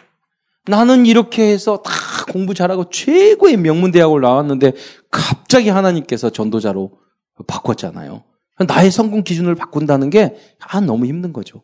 [0.67, 1.91] 나는 이렇게 해서 다
[2.31, 4.73] 공부 잘하고 최고의 명문대학을 나왔는데
[5.11, 6.99] 갑자기 하나님께서 전도자로
[7.47, 8.25] 바꿨잖아요.
[8.67, 11.63] 나의 성공 기준을 바꾼다는 게 아, 너무 힘든 거죠.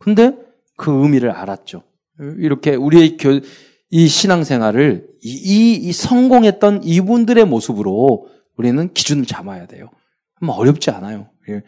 [0.00, 0.04] 예.
[0.04, 0.32] 근데
[0.76, 1.82] 그 의미를 알았죠.
[2.38, 3.40] 이렇게 우리의 교,
[3.90, 9.90] 이 신앙생활을 이, 이, 이 성공했던 이분들의 모습으로 우리는 기준을 잡아야 돼요.
[10.40, 11.28] 뭐 어렵지 않아요.
[11.48, 11.62] 예.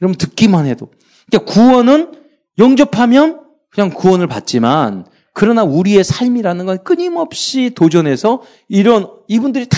[0.00, 0.90] 여러분 듣기만 해도.
[1.26, 2.12] 그러니까 구원은
[2.58, 9.76] 영접하면 그냥 구원을 받지만 그러나 우리의 삶이라는 건 끊임없이 도전해서 이런 이분들이 다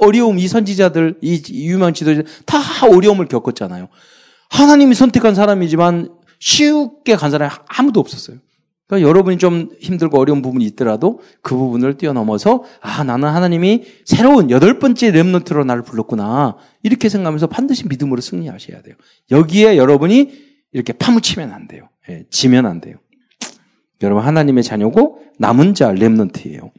[0.00, 2.58] 어려움 이 선지자들 이 유명 지도자 다
[2.90, 3.88] 어려움을 겪었잖아요.
[4.48, 8.38] 하나님이 선택한 사람이지만 쉽게 간 사람이 아무도 없었어요.
[8.86, 14.78] 그러니까 여러분이 좀 힘들고 어려운 부분이 있더라도 그 부분을 뛰어넘어서 아 나는 하나님이 새로운 여덟
[14.78, 18.94] 번째 렘넌트로 나를 불렀구나 이렇게 생각하면서 반드시 믿음으로 승리하셔야 돼요.
[19.32, 21.88] 여기에 여러분이 이렇게 파묻히면 안 돼요.
[22.10, 22.94] 예, 지면 안 돼요.
[24.02, 26.70] 여러분 하나님의 자녀고 남은 자 렘넌트예요.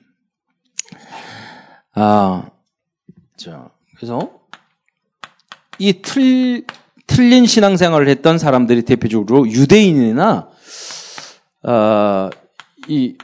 [1.95, 2.51] 아,
[3.35, 4.31] 자 그래서
[5.77, 6.65] 이 틀,
[7.07, 10.49] 틀린 신앙생활을 했던 사람들이 대표적으로 유대인이나
[11.63, 12.29] 어,
[12.87, 13.15] 이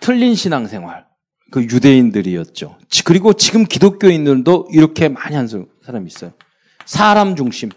[0.00, 1.06] 틀린 신앙생활
[1.50, 2.78] 그 유대인들이었죠.
[3.04, 6.32] 그리고 지금 기독교인들도 이렇게 많이 하는 사람이 있어요.
[6.84, 7.70] 사람 중심,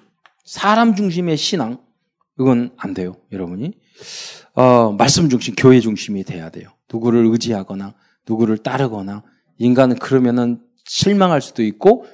[0.45, 1.79] 사람 중심의 신앙
[2.39, 3.73] 이건 안 돼요, 여러분이.
[4.53, 6.69] 어, 말씀 중심, 교회 중심이 돼야 돼요.
[6.91, 7.93] 누구를 의지하거나
[8.27, 9.23] 누구를 따르거나
[9.57, 12.05] 인간은 그러면은 실망할 수도 있고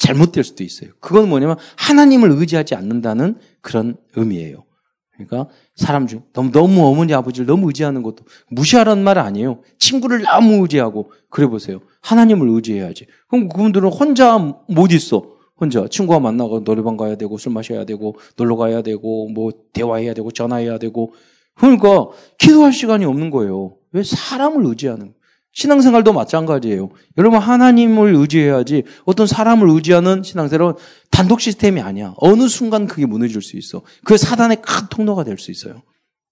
[0.00, 0.90] 잘못될 수도 있어요.
[0.98, 4.64] 그건 뭐냐면 하나님을 의지하지 않는다는 그런 의미예요.
[5.12, 9.60] 그러니까 사람 중 너무 너무 어머니 아버지를 너무 의지하는 것도 무시하라는 말 아니에요.
[9.78, 11.80] 친구를 너무 의지하고 그래 보세요.
[12.00, 13.06] 하나님을 의지해야지.
[13.28, 15.36] 그럼 그분들은 혼자 못 있어.
[15.58, 20.30] 혼자 친구와 만나고 노래방 가야 되고 술 마셔야 되고 놀러 가야 되고 뭐 대화해야 되고
[20.30, 21.12] 전화해야 되고
[21.54, 22.08] 그러니까
[22.38, 23.76] 기도할 시간이 없는 거예요.
[23.92, 25.12] 왜 사람을 의지하는
[25.52, 26.90] 신앙생활도 마찬가지예요.
[27.18, 30.74] 여러분 하나님을 의지해야지 어떤 사람을 의지하는 신앙생활은
[31.10, 32.14] 단독 시스템이 아니야.
[32.18, 33.82] 어느 순간 그게 무너질 수 있어.
[34.04, 35.82] 그 사단의 큰 통로가 될 수 있어요.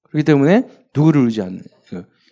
[0.04, 1.62] 그렇기 때문에 누구를 의지하는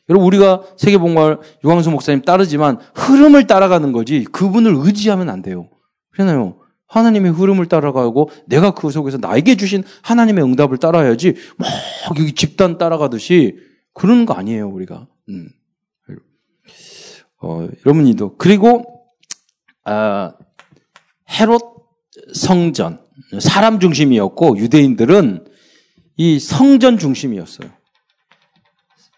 [0.09, 5.68] 여러분 우리가 세계봉말 유광수 목사님 따르지만 흐름을 따라가는 거지 그분을 의지하면 안 돼요.
[6.12, 6.61] 그러나요?
[6.88, 11.68] 하나님의 흐름을 따라가고 내가 그 속에서 나에게 주신 하나님의 응답을 따라야지 막
[12.11, 13.57] 여기 집단 따라가듯이
[13.94, 15.09] 그러는 거 아니에요 우리가.
[15.29, 15.49] 음.
[17.42, 19.05] 어, 여러분이도 그리고
[19.85, 20.35] 아,
[21.31, 21.62] 헤롯
[22.35, 23.01] 성전
[23.40, 25.46] 사람 중심이었고 유대인들은
[26.16, 27.70] 이 성전 중심이었어요.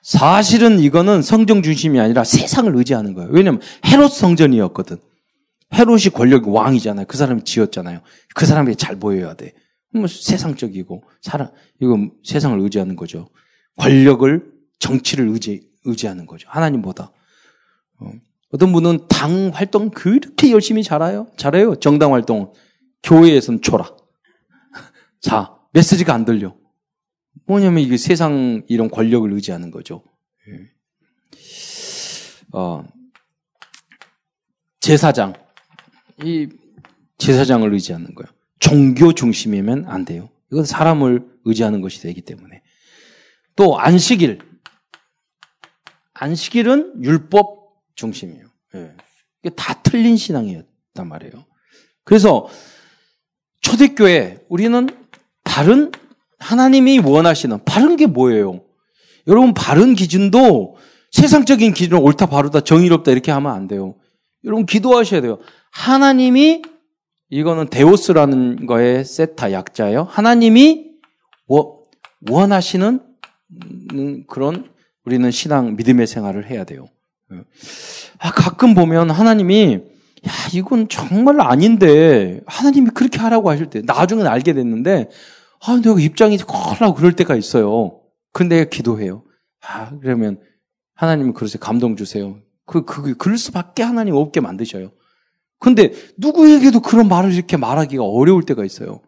[0.03, 3.31] 사실은 이거는 성전 중심이 아니라 세상을 의지하는 거예요.
[3.31, 4.97] 왜냐하면 헤롯 성전이었거든.
[5.75, 7.07] 헤롯이 권력 왕이잖아요.
[7.07, 8.01] 그 사람이 지었잖아요.
[8.35, 9.53] 그 사람이 잘 보여야 돼.
[9.93, 11.51] 뭐 세상적이고 사람
[11.81, 13.29] 이거 세상을 의지하는 거죠.
[13.77, 16.49] 권력을 정치를 의지 의지하는 거죠.
[16.51, 17.13] 하나님보다.
[18.01, 18.13] 어.
[18.53, 21.27] 어떤 분은 당 활동 그렇게 열심히 잘해요.
[21.37, 21.77] 잘해요.
[21.77, 22.53] 정당 활동.
[23.03, 23.95] 교회에서는 초라.
[25.21, 26.57] 자, 메시지가 안 들려.
[27.47, 30.03] 뭐냐면 이게 세상 이런 권력을 의지하는 거죠.
[30.49, 30.71] 예.
[32.53, 32.85] 어,
[34.81, 35.35] 제사장.
[36.25, 36.49] 이
[37.19, 38.29] 제사장을 의지하는 거예요.
[38.59, 40.31] 종교 중심이면 안 돼요.
[40.51, 42.63] 이건 사람을 의지하는 것이 되기 때문에.
[43.57, 44.39] 또 안식일.
[46.15, 47.58] 안식일은 율법
[47.99, 48.45] 중심이에요.
[48.77, 48.93] 예.
[49.43, 51.45] 이게 다 틀린 신앙이었단 말이에요.
[52.05, 52.49] 그래서
[53.61, 54.89] 초대교회 우리는
[55.45, 55.91] 바른
[56.39, 58.65] 하나님이 원하시는 바른 게 뭐예요?
[59.27, 60.77] 여러분 바른 기준도
[61.11, 63.97] 세상적인 기준은 옳다 바르다 정의롭다 이렇게 하면 안 돼요.
[64.45, 65.39] 여러분 기도하셔야 돼요.
[65.73, 66.63] 하나님이
[67.31, 70.05] 이거는 데오스라는 거의 세타 약자예요.
[70.05, 70.93] 하나님이
[72.31, 73.01] 원하시는
[74.29, 74.71] 그런
[75.05, 76.87] 우리는 신앙 믿음의 생활을 해야 돼요.
[78.19, 79.75] 아, 가끔 보면 하나님이
[80.27, 85.11] 야 이건 정말 아닌데 하나님이 그렇게 하라고 하실 때 나중에 알게 됐는데
[85.61, 88.01] 아 내가 입장이 콜라고 그럴 때가 있어요.
[88.33, 89.23] 근데 기도해요.
[89.61, 90.41] 아 그러면
[90.95, 91.61] 하나님이 그러세요.
[91.61, 92.39] 감동 주세요.
[92.67, 94.93] 그, 그, 그럴 수밖에 하나님 없게 만드셔요.
[95.59, 99.01] 근데 누구에게도 그런 말을 이렇게 말하기가 어려울 때가 있어요.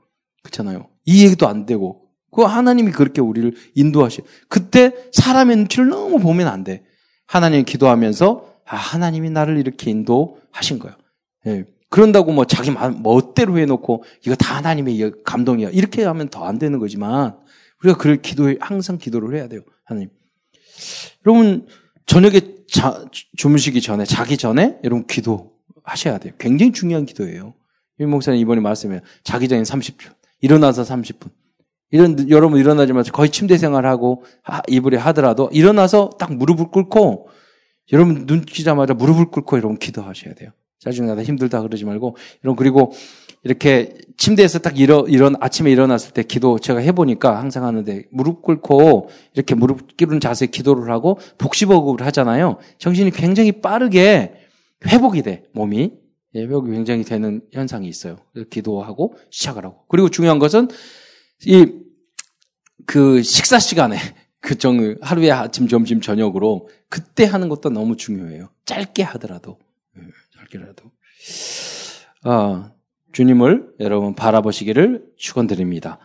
[0.42, 0.88] 그렇잖아요.
[1.04, 2.02] 이해도 안 되고.
[2.32, 4.22] 그 하나님이 그렇게 우리를 인도하셔.
[4.48, 6.84] 그때 사람의 눈치를 너무 보면 안 돼.
[7.30, 10.96] 하나님 기도하면서 아, 하나님이 나를 이렇게 인도하신 거예요.
[11.46, 11.64] 예.
[11.88, 15.70] 그런다고 뭐 자기 멋대로 해놓고 이거 다 하나님의 감동이야.
[15.70, 17.36] 이렇게 하면 더 안 되는 거지만
[17.84, 19.60] 우리가 그럴 기도에 항상 기도를 해야 돼요.
[19.84, 20.10] 하나님.
[21.24, 21.68] 여러분
[22.06, 23.04] 저녁에 자,
[23.36, 26.32] 주무시기 전에 자기 전에 여러분 기도하셔야 돼요.
[26.36, 27.54] 굉장히 중요한 기도예요.
[28.00, 31.30] 유 목사님 이번에 말씀해 자기 전에 30분 일어나서 30분
[31.90, 34.24] 이런 여러분 일어나자마자 거의 침대 생활하고
[34.68, 37.28] 이불에 하더라도 일어나서 딱 무릎을 꿇고
[37.92, 40.50] 여러분 눈 뜨자마자 무릎을 꿇고 여러분 기도하셔야 돼요.
[40.78, 42.92] 짜증나다 힘들다 그러지 말고 여러분 그리고
[43.42, 49.08] 이렇게 침대에서 딱 일어 일어 아침에 일어났을 때 기도 제가 해보니까 항상 하는데 무릎 꿇고
[49.34, 52.58] 이렇게 무릎 꿇은 자세 기도를 하고 복식호흡을 하잖아요.
[52.78, 54.34] 정신이 굉장히 빠르게
[54.86, 55.92] 회복이 돼 몸이
[56.36, 58.18] 예, 회복이 굉장히 되는 현상이 있어요.
[58.50, 60.68] 기도하고 시작을 하고 그리고 중요한 것은
[61.46, 61.79] 이
[62.86, 63.96] 그 식사 시간에
[64.40, 68.48] 그 정, 하루에 아침, 점심, 저녁으로 그때 하는 것도 너무 중요해요.
[68.64, 69.58] 짧게 하더라도.
[69.98, 70.02] 예,
[70.36, 70.90] 짧게라도.
[72.24, 72.72] 아,
[73.12, 75.98] 주님을 여러분 바라보시기를 축원드립니다.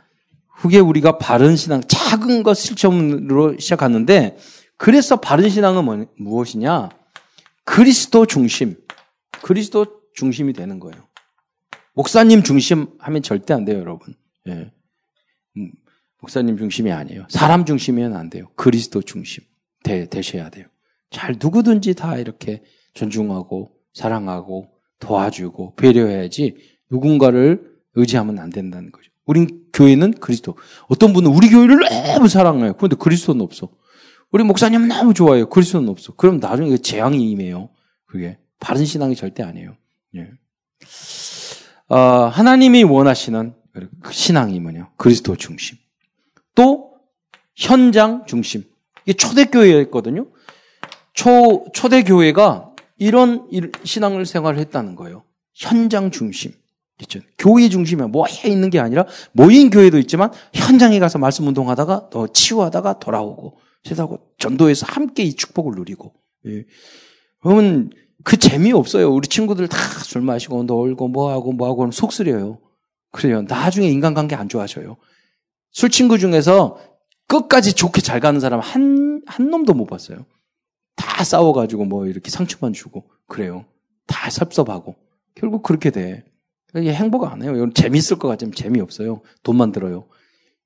[0.49, 4.37] 후에 우리가 바른 신앙, 작은 것 실천으로 시작하는데,
[4.77, 6.89] 그래서 바른 신앙은 무엇이냐?
[7.63, 8.75] 그리스도 중심.
[9.41, 11.07] 그리스도 중심이 되는 거예요.
[11.93, 14.13] 목사님 중심 하면 절대 안 돼요, 여러분.
[14.47, 14.71] 예.
[16.25, 17.27] 음, 목사님 중심이 아니에요.
[17.29, 18.47] 사람 중심이면 안 돼요.
[18.55, 19.43] 그리스도 중심
[19.83, 20.65] 되, 되셔야 돼요.
[21.11, 22.63] 잘 누구든지 다 이렇게
[22.95, 26.55] 존중하고 사랑하고 도와주고 배려해야지
[26.89, 29.11] 누군가를 의지하면 안 된다는 거죠.
[29.25, 30.57] 우린 교회는 그리스도.
[30.87, 31.79] 어떤 분은 우리 교회를
[32.13, 32.73] 너무 사랑해요.
[32.73, 33.69] 그런데 그리스도는 없어.
[34.31, 35.47] 우리 목사님 너무 좋아해요.
[35.47, 36.13] 그리스도는 없어.
[36.15, 37.69] 그럼 나중에 재앙이 임해요.
[38.05, 38.37] 그게.
[38.59, 39.75] 바른 신앙이 절대 아니에요.
[40.15, 40.29] 예.
[41.87, 43.53] 어, 하나님이 원하시는
[44.01, 44.89] 그 신앙이 뭐냐?
[44.97, 45.77] 그리스도 중심.
[46.55, 46.91] 또
[47.55, 48.63] 현장 중심.
[49.05, 50.27] 이게 초대교회였거든요.
[51.13, 53.47] 초, 초대교회가 이런
[53.83, 55.23] 신앙을 생활을 했다는 거예요.
[55.53, 56.51] 현장 중심.
[56.97, 57.19] 그렇죠.
[57.37, 62.99] 교회 중심에 모여 있는 게 아니라 모인 교회도 있지만 현장에 가서 말씀 운동하다가 또 치유하다가
[62.99, 66.13] 돌아오고 세다고 전도해서 함께 이 축복을 누리고.
[66.47, 66.63] 예.
[67.41, 67.91] 그러면
[68.23, 69.11] 그 재미 없어요.
[69.13, 72.59] 우리 친구들 다 술 마시고 놀고 뭐하고 뭐하고 속쓰려요.
[73.11, 73.41] 그래요.
[73.41, 74.95] 나중에 인간관계 안 좋아져요.
[75.75, 76.77] 술 친구 중에서
[77.27, 80.19] 끝까지 좋게 잘 가는 사람 한, 한 놈도 못 봤어요.
[80.95, 83.65] 다 싸워가지고 뭐 이렇게 상처만 주고 그래요.
[84.07, 84.95] 다 섭섭하고.
[85.35, 86.23] 결국 그렇게 돼.
[86.77, 87.69] 이게 행복 안 해요.
[87.73, 89.19] 재밌을 것 같지만 재미없어요.
[89.43, 90.05] 돈만 들어요.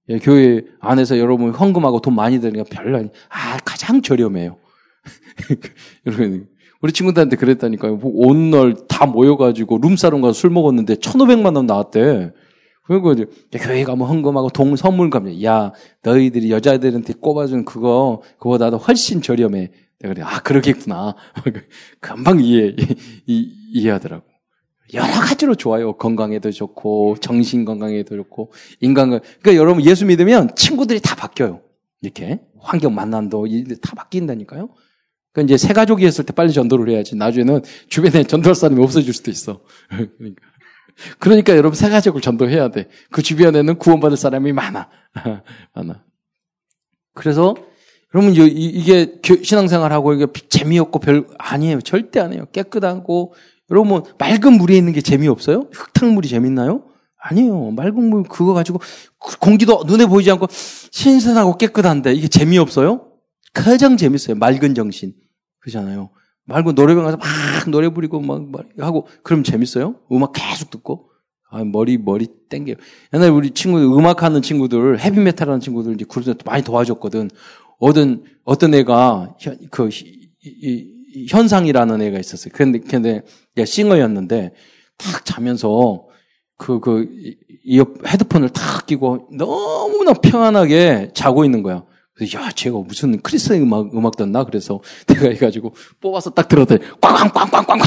[0.09, 4.57] 예, 교회 안에서 여러분 헌금하고 돈 많이 드니까 별로 아니, 아, 가장 저렴해요.
[6.05, 6.47] 여러분,
[6.81, 7.99] 우리 친구들한테 그랬다니까요.
[8.03, 12.31] 온 날 다 모여가지고 룸사롱 가서 술 먹었는데 1,500만 원 나왔대.
[12.89, 19.21] 그리고 이제 교회 가면 헌금하고 동 선물 가면 야 너희들이 여자들한테 꼽아준 그거 그거보다도 훨씬
[19.21, 19.71] 저렴해.
[19.99, 21.15] 내가 그래 아 그러겠구나.
[22.01, 22.75] 금방 이해
[23.27, 24.25] 이, 이해하더라고.
[24.95, 25.97] 여러 가지로 좋아요.
[25.97, 31.61] 건강에도 좋고 정신 건강에도 좋고 인간 그러니까 여러분 예수 믿으면 친구들이 다 바뀌어요.
[32.01, 33.45] 이렇게 환경 만난도
[33.83, 34.67] 다 바뀐다니까요.
[35.31, 37.15] 그러니까 이제 새 가족이었을 때 빨리 전도를 해야지.
[37.15, 39.61] 나중에는 주변에 전도할 사람이 없어질 수도 있어.
[40.17, 40.49] 그러니까.
[41.19, 42.87] 그러니까 여러분 새 가족을 전도해야 돼.
[43.11, 44.89] 그 주변에는 구원받을 사람이 많아.
[45.75, 46.03] 많아.
[47.13, 47.55] 그래서
[48.13, 51.81] 여러분 이게 신앙생활하고 이게 재미없고 별 아니에요.
[51.81, 52.45] 절대 아니에요.
[52.51, 53.33] 깨끗하고
[53.71, 55.69] 여러분 맑은 물에 있는 게 재미없어요?
[55.71, 56.85] 흙탕물이 재밌나요?
[57.21, 57.71] 아니에요.
[57.71, 58.79] 맑은 물 그거 가지고
[59.39, 63.11] 공기도 눈에 보이지 않고 신선하고 깨끗한데 이게 재미없어요?
[63.53, 64.37] 가장 재밌어요.
[64.37, 65.13] 맑은 정신.
[65.59, 66.11] 그잖아요.
[66.49, 67.27] 말고 노래방 가서 막
[67.69, 68.41] 노래 부리고 막,
[68.79, 69.95] 하고 그럼 재밌어요?
[70.11, 71.09] 음악 계속 듣고
[71.51, 72.75] 아, 머리 머리 땡겨요.
[73.13, 77.29] 옛날에 우리 친구들 음악하는 친구들 헤비메탈 하는 친구들 이제 그룹에서 많이 도와줬거든.
[77.79, 82.51] 어떤 어떤 애가 현, 그 이, 이, 현상이라는 애가 있었어요.
[82.53, 83.21] 그런데 근데
[83.57, 84.53] 얘 싱어였는데
[84.97, 86.05] 탁 자면서
[86.57, 87.07] 그그 그,
[87.63, 91.83] 이 헤드폰을 탁 끼고 너무나 평안하게 자고 있는 거야.
[92.35, 94.43] 야, 제가 무슨 크리스찬 음악, 음악 듣나?
[94.43, 97.79] 그래서 내가 해가지고 뽑아서 딱 들었더니 꽝꽝꽝꽝꽝꽝.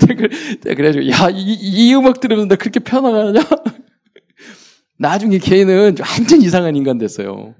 [0.62, 3.40] 그래가지고, 야, 이, 이 음악 들으면 나 그렇게 편안하냐?
[4.98, 7.54] 나중에 걔는 완전 이상한 인간 됐어요.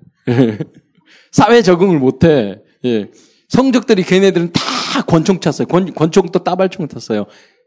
[1.31, 2.61] 사회 적응을 못해.
[2.85, 3.11] 예.
[3.49, 5.69] 성적들이 걔네들은 다 권총 찼어요.
[5.69, 7.27] 권, 권총도 따발총 탔어요.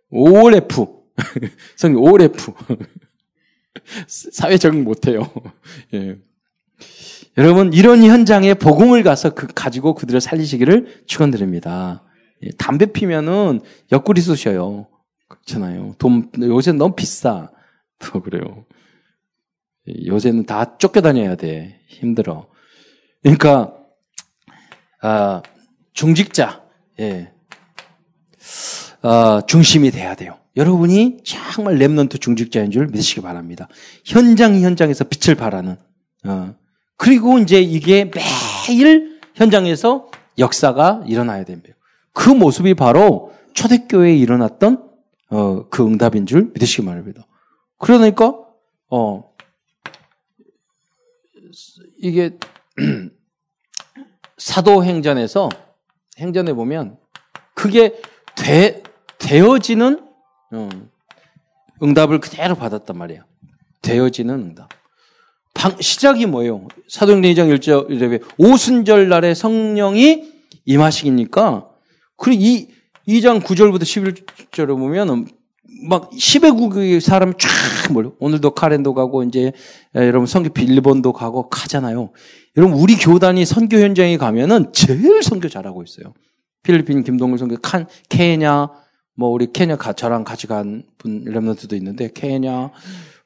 [0.09, 0.87] OLF.
[1.77, 2.53] 성 OLF.
[4.07, 5.31] 사회 적응 못해요.
[5.93, 6.17] 예.
[7.37, 12.03] 여러분 이런 현장에 복음을 가서 그 가지고 그들을 살리시기를 축원드립니다.
[12.43, 14.87] 예, 담배 피면은 옆구리 쑤셔요.
[15.27, 15.95] 그렇잖아요.
[15.97, 17.49] 돈 요새 너무 비싸.
[17.99, 18.65] 또 그래요.
[19.87, 21.79] 예, 요새는 다 쫓겨다녀야 돼.
[21.87, 22.47] 힘들어.
[23.21, 23.73] 그러니까
[25.01, 25.41] 아,
[25.93, 26.63] 중직자,
[26.99, 27.31] 예,
[29.01, 30.37] 아, 중심이 돼야 돼요.
[30.55, 33.67] 여러분이 정말 Remnant 중직자인 줄 믿으시기 바랍니다.
[34.03, 35.77] 현장 현장에서 빛을 발하는
[36.25, 36.55] 어,
[37.01, 41.75] 그리고 이제 이게 매일 현장에서 역사가 일어나야 됩니다.
[42.13, 44.87] 그 모습이 바로 초대교회에 일어났던
[45.31, 47.25] 어, 그 응답인 줄 믿으시기 바랍니다.
[47.79, 48.37] 그러니까
[48.91, 49.33] 어,
[51.97, 52.37] 이게
[54.37, 55.49] 사도행전에서
[56.19, 56.99] 행전에 보면
[57.55, 57.99] 그게
[58.35, 58.83] 되,
[59.17, 60.07] 되어지는
[60.51, 60.69] 어,
[61.81, 63.23] 응답을 그대로 받았단 말이에요.
[63.81, 64.80] 되어지는 응답.
[65.61, 66.67] 방, 시작이 뭐예요?
[66.87, 70.23] 사도행전 2장 1절에 오순절 날에 성령이
[70.65, 71.67] 임하시니까
[72.17, 72.67] 그리고 이
[73.07, 75.27] 2장 9절부터 11절을 보면
[75.87, 78.11] 막 10의 국의 사람이 쫙 몰려.
[78.17, 79.51] 오늘도 카렌도 가고 이제
[79.93, 82.09] 여러분 선교 빌리본도 가고 가잖아요.
[82.57, 86.15] 여러분 우리 교단이 선교 현장에 가면은 제일 선교 잘하고 있어요.
[86.63, 88.67] 필리핀 김동글 선교 칸 케냐
[89.15, 92.71] 뭐 우리 케냐 가 저랑 같이 간 분 렘런트도 있는데 케냐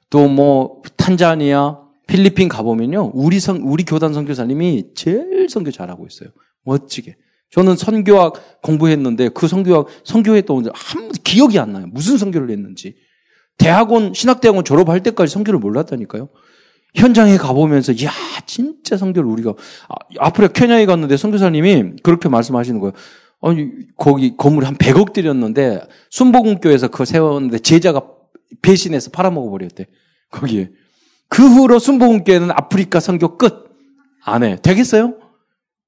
[0.09, 6.29] 또 뭐 탄자니아 필리핀 가보면요 우리 선 우리 교단 선교사님이 제일 선교 잘하고 있어요.
[6.63, 7.15] 멋지게.
[7.51, 11.87] 저는 선교학 공부했는데 그 선교학 선교했던 한 기억이 안 나요.
[11.91, 12.95] 무슨 선교를 했는지.
[13.57, 16.29] 대학원 신학대학원 졸업할 때까지 선교를 몰랐다니까요.
[16.95, 18.11] 현장에 가보면서 야
[18.45, 22.93] 진짜 선교를 우리가 아, 앞으로 케냐에 갔는데 선교사님이 그렇게 말씀하시는 거예요.
[23.41, 28.01] 아니 거기 건물 한 100억 들였는데 순복음교에서 그거 세웠는데 제자가
[28.61, 29.85] 배신해서 팔아먹어 버렸대.
[30.31, 30.69] 거기에
[31.35, 33.65] 그 후로 순복음교회는 아프리카 선교 끝.
[34.23, 34.55] 안 해.
[34.61, 35.17] 되겠어요?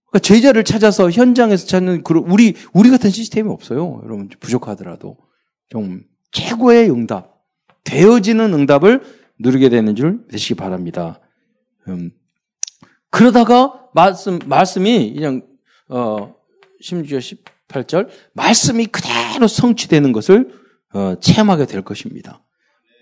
[0.10, 4.02] 그러니까 제자를 찾아서 현장에서 찾는 그런 우리 우리 같은 시스템이 없어요.
[4.04, 5.16] 여러분 부족하더라도
[5.70, 7.46] 좀 최고의 응답,
[7.86, 9.02] 되어지는 응답을
[9.40, 11.22] 누리게 되는 줄 되시기 바랍니다.
[11.88, 12.12] 음,
[13.10, 15.44] 그러다가 말씀 말씀이 그냥
[15.88, 16.36] 어
[16.82, 20.52] 심지어 18절 말씀이 그대로 성취되는 것을
[20.94, 22.44] 어, 체험하게 될 것입니다.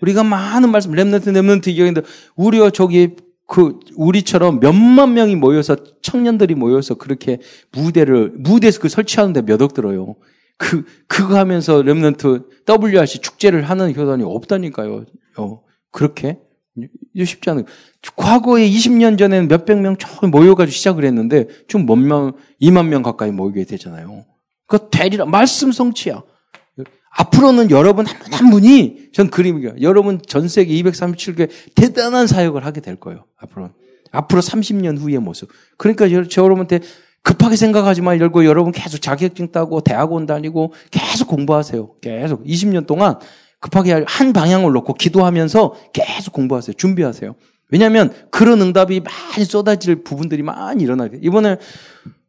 [0.02, 2.02] 우리가 많은 말씀 렘넌트 렘넌트 얘기하는데
[2.36, 3.16] 우리가 저기
[3.46, 7.38] 그 우리처럼 몇만 명이 모여서 청년들이 모여서 그렇게
[7.72, 10.16] 무대를 무대에서 그 설치하는데 몇 억 들어요.
[10.58, 15.04] 그 그거 하면서 렘넌트 WRC 축제를 하는 교단이 없다니까요.
[15.38, 16.38] 어, 그렇게
[17.16, 17.64] 쉽지 않은.
[18.16, 23.30] 과거에 20년 전에는 몇백 명 처음 모여가지고 시작을 했는데 지금 몇 명, 2만 명 가까이
[23.30, 24.24] 모이게 되잖아요.
[24.66, 26.22] 그 대리라 말씀 성취야.
[27.16, 29.76] 앞으로는 여러분 한 분 한 분이 전 그림이에요.
[29.80, 33.24] 여러분 전 세계 237개 대단한 사역을 하게 될 거예요.
[33.38, 33.70] 앞으로
[34.12, 35.48] 앞으로 30년 후의 모습.
[35.78, 36.80] 그러니까 저 여러분한테
[37.22, 41.94] 급하게 생각하지 말고 여러분 계속 자격증 따고 대학원 다니고 계속 공부하세요.
[42.00, 43.18] 계속 20년 동안
[43.58, 46.74] 급하게 한 방향을 놓고 기도하면서 계속 공부하세요.
[46.74, 47.34] 준비하세요.
[47.70, 51.18] 왜냐하면 그런 응답이 많이 쏟아질 부분들이 많이 일어나게.
[51.20, 51.56] 이번에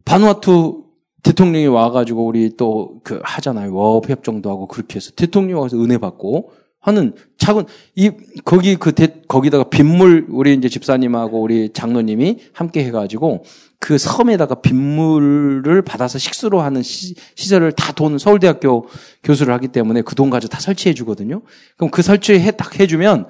[0.06, 0.87] 바누아투
[1.24, 3.74] 대통령이 와가지고 우리 또 그 하잖아요.
[3.74, 7.66] 워업 협정도 하고 그렇게 해서 대통령 와서 은혜 받고 하는 작은
[7.96, 8.12] 이
[8.46, 13.44] 거기 그 대, 거기다가 빗물 우리 이제 집사님하고 우리 장로님이 함께 해가지고
[13.80, 18.88] 그 섬에다가 빗물을 받아서 식수로 하는 시, 시설을 다 돈 서울대학교
[19.24, 21.42] 교수를 하기 때문에 그 돈 가지고 다 설치해 주거든요.
[21.78, 23.28] 그럼 그 설치해 딱 해주면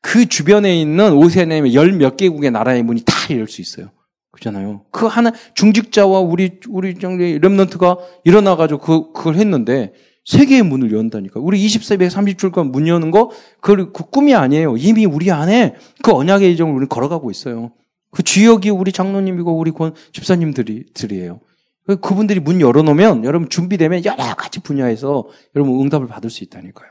[0.00, 3.90] 그 주변에 있는 오세아니아 열몇 개국의 나라의 문이 다 열 수 있어요.
[4.38, 4.82] 그잖아요.
[4.90, 9.92] 그 하나 중직자와 우리 우리 정리 렘넌트가 일어나 가지고 그 그걸 했는데
[10.24, 11.40] 세계의 문을 연다니까.
[11.40, 13.30] 우리 24백 30줄간 문 여는 거
[13.60, 14.76] 그, 그 꿈이 아니에요.
[14.76, 17.72] 이미 우리 안에 그 언약의 이정을 우리 걸어가고 있어요.
[18.10, 21.40] 그 주역이 우리 장로님이고 우리 권 집사님들이 들이에요.
[21.86, 25.26] 그 그분들이 문 열어놓으면 여러분 준비되면 여러 가지 분야에서
[25.56, 26.90] 여러분 응답을 받을 수 있다니까요.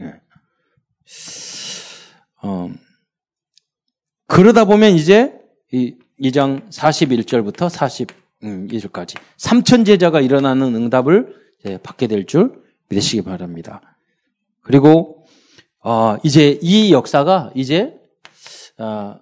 [0.00, 0.14] 네.
[2.42, 2.70] 어,
[4.26, 5.32] 그러다 보면 이제
[5.70, 7.70] 이 2장 41절부터
[8.42, 11.36] 42절까지 3천 제자가 일어나는 응답을
[11.82, 13.80] 받게 될 줄 믿으시기 바랍니다.
[14.60, 15.26] 그리고
[15.80, 17.94] 어, 이제 이 역사가 이제
[18.78, 19.16] 어,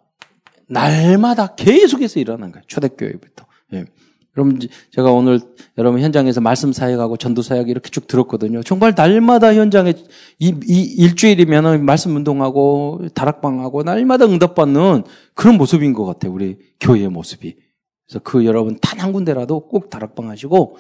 [0.69, 2.65] 날마다 계속해서 일어난 거예요.
[2.67, 3.47] 초대교회부터.
[3.75, 3.85] 예.
[4.41, 4.59] 여러분
[4.91, 5.39] 제가 오늘
[5.77, 8.63] 여러분 현장에서 말씀 사역하고 전도 사역 이렇게 쭉 들었거든요.
[8.63, 9.93] 정말 날마다 현장에
[10.39, 16.33] 이, 이 일주일이면 말씀 운동하고 다락방하고 날마다 응답받는 그런 모습인 것 같아요.
[16.33, 17.57] 우리 교회의 모습이.
[18.09, 20.77] 그래서 그 여러분 단 한 군데라도 꼭 다락방 하시고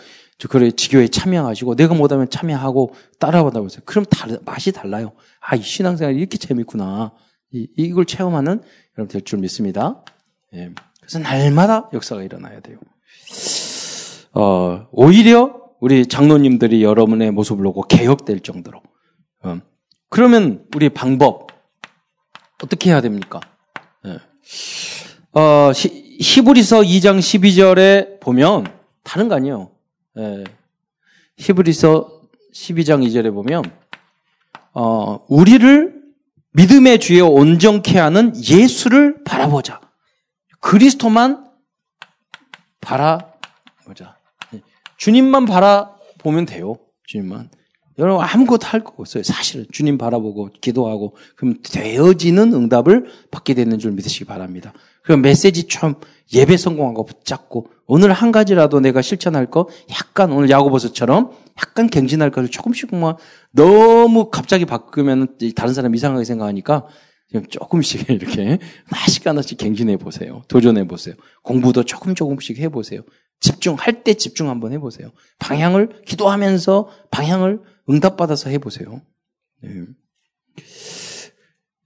[0.50, 3.80] 그래 지교에 참여하시고 내가 못하면 참여하고 따라받아 보세요.
[3.86, 5.12] 그럼 다 맛이 달라요.
[5.40, 7.12] 아, 이 신앙생활이 이렇게 재밌구나.
[7.52, 8.60] 이, 이걸 체험하는
[8.98, 10.04] 여러분 될 줄 믿습니다.
[10.54, 10.70] 예.
[11.00, 12.78] 그래서 날마다 역사가 일어나야 돼요.
[14.34, 18.82] 어, 오히려 우리 장로님들이 여러분의 모습을 보고 개혁될 정도로.
[19.42, 19.60] 어,
[20.08, 21.48] 그러면 우리 방법
[22.62, 23.40] 어떻게 해야 됩니까?
[24.06, 24.18] 예.
[25.32, 28.66] 어, 히브리서 2장 12절에 보면
[29.02, 29.70] 다른 거 아니에요.
[30.18, 30.44] 예.
[31.38, 32.20] 히브리서
[32.54, 33.64] 12장 2절에 보면
[34.74, 36.00] 어, 우리를
[36.52, 39.80] 믿음의 주에 온전케 하는 예수를 바라보자.
[40.60, 41.49] 그리스도만
[42.80, 44.16] 바라보자.
[44.54, 44.60] 예.
[44.96, 46.76] 주님만 바라보면 돼요.
[47.06, 47.50] 주님만.
[47.98, 49.22] 여러분 아무것도 할 거 없어요.
[49.22, 54.72] 사실은 주님 바라보고 기도하고 그럼 되어지는 응답을 받게 되는 줄 믿으시기 바랍니다.
[55.02, 55.94] 그 메시지 좀
[56.32, 62.30] 예배 성공한 거 붙잡고 오늘 한 가지라도 내가 실천할 거 약간 오늘 야고보서처럼 약간 갱신할
[62.30, 63.16] 것을 조금씩만
[63.50, 66.86] 너무 갑자기 바꾸면 다른 사람 이상하게 생각하니까
[67.30, 70.42] 그냥 조금씩 이렇게 하나씩 하나씩 갱신해 보세요.
[70.48, 71.14] 도전해 보세요.
[71.42, 73.02] 공부도 조금 조금씩 해 보세요.
[73.40, 75.10] 집중할 때 집중 한번 해 보세요.
[75.38, 79.00] 방향을 기도하면서 방향을 응답받아서 해 보세요.
[79.62, 79.70] 네.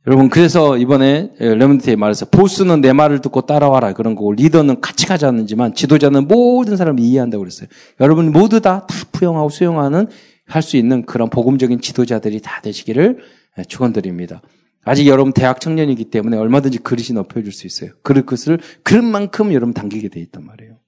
[0.06, 5.74] 여러분 그래서 이번에 레몬트에 말해서 보스는 내 말을 듣고 따라와라 그런 거고 리더는 같이 가자는지만
[5.74, 7.68] 지도자는 모든 사람을 이해한다고 그랬어요.
[8.00, 10.08] 여러분 모두 다, 다 부영하고 수용하는
[10.46, 13.20] 할 수 있는 그런 복음적인 지도자들이 다 되시기를
[13.68, 14.42] 축원드립니다.
[14.84, 17.92] 아직 여러분 대학 청년이기 때문에 얼마든지 그릇이 높여줄 수 있어요.
[18.02, 20.78] 그릇을 그릇만큼 여러분 당기게 돼 있단 말이에요.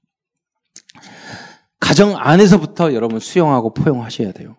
[1.81, 4.57] 가정 안에서부터 여러분 수용하고 포용하셔야 돼요.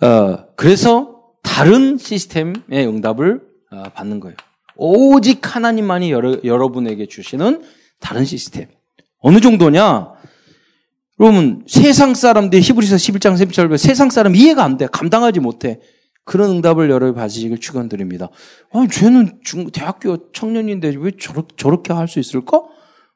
[0.00, 4.36] 어, 그래서 다른 시스템의 응답을 어, 받는 거예요.
[4.76, 7.62] 오직 하나님만이 여러, 여러분에게 주시는
[8.00, 8.68] 다른 시스템.
[9.18, 10.14] 어느 정도냐?
[11.20, 14.86] 여러분, 세상 사람들, 히브리서 11장 3절, 세상 사람 이해가 안 돼.
[14.86, 15.80] 감당하지 못해.
[16.24, 18.28] 그런 응답을 여러분 받으시길 축원드립니다.
[18.72, 22.62] 아, 쟤는 중, 대학교 청년인데 왜 저렇게, 저렇게 할 수 있을까?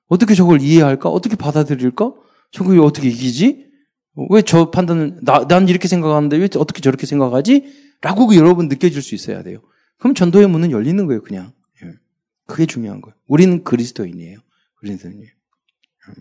[0.08, 1.08] 어떻게 저걸 이해할까?
[1.08, 2.12] 어떻게 받아들일까?
[2.50, 3.66] 저걸 어떻게 이기지?
[4.30, 7.64] 왜 저 판단을, 나, 난 이렇게 생각하는데 왜 어떻게 저렇게 생각하지?
[8.00, 9.58] 라고 여러분 느껴질 수 있어야 돼요.
[9.98, 11.52] 그럼 전도의 문은 열리는 거예요, 그냥.
[11.82, 11.90] 예.
[12.46, 13.14] 그게 중요한 거예요.
[13.26, 14.38] 우리는 그리스도인이에요.
[14.76, 15.26] 그리스도인이에요.
[15.28, 16.14] 예.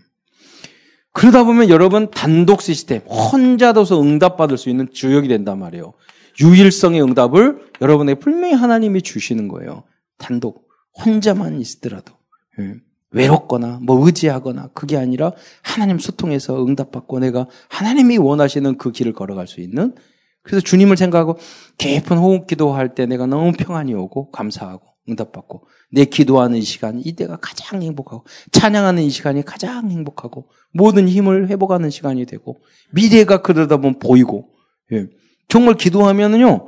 [1.12, 5.92] 그러다 보면 여러분 단독 시스템, 혼자 둬서 응답받을 수 있는 주역이 된단 말이에요.
[6.40, 9.84] 유일성의 응답을 여러분에게 분명히 하나님이 주시는 거예요.
[10.18, 10.68] 단독,
[11.04, 12.14] 혼자만 있더라도.
[12.60, 12.74] 예.
[13.10, 15.32] 외롭거나 뭐 의지하거나 그게 아니라
[15.62, 19.94] 하나님 소통해서 응답받고 내가 하나님이 원하시는 그 길을 걸어갈 수 있는
[20.42, 21.38] 그래서 주님을 생각하고
[21.78, 27.82] 깊은 호흡 기도할 때 내가 너무 평안이 오고 감사하고 응답받고 내 기도하는 시간 이때가 가장
[27.82, 32.60] 행복하고 찬양하는 이 시간이 가장 행복하고 모든 힘을 회복하는 시간이 되고
[32.92, 34.50] 미래가 그러다 보면 보이고
[34.92, 35.06] 예.
[35.54, 36.66] 정말 기도하면은요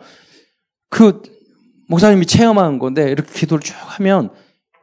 [0.90, 1.20] 그
[1.88, 4.30] 목사님이 체험한 건데 이렇게 기도를 쭉 하면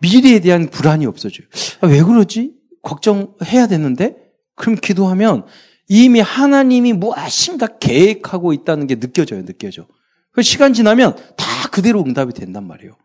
[0.01, 1.47] 미래에 대한 불안이 없어져요.
[1.79, 2.53] 아, 왜 그러지?
[2.81, 4.17] 걱정해야 되는데
[4.55, 5.45] 그럼 기도하면
[5.87, 9.87] 이미 하나님이 무엇인가 계획하고 있다는 게 느껴져요, 느껴져.
[10.33, 12.97] 그 시간 지나면 다 그대로 응답이 된단 말이에요.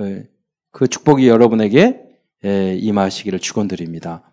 [0.00, 0.28] 예,
[0.70, 1.98] 그 축복이 여러분에게
[2.44, 4.30] 예, 임하시기를 축원드립니다.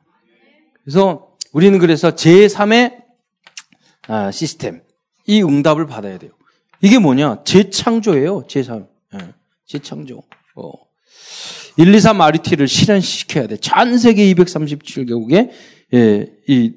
[0.83, 3.03] 그래서 우리는 그래서 제3의
[4.09, 4.81] 아, 시스템,
[5.27, 6.31] 이 응답을 받아야 돼요.
[6.81, 7.43] 이게 뭐냐?
[7.43, 8.87] 재창조예요, 제3.
[9.15, 9.19] 예,
[9.65, 10.23] 재창조.
[10.55, 10.71] 어.
[11.77, 13.57] 1, 2, 3 RT를 실현시켜야 돼.
[13.57, 15.49] 전 세계 237개국에
[15.93, 16.73] 예, 이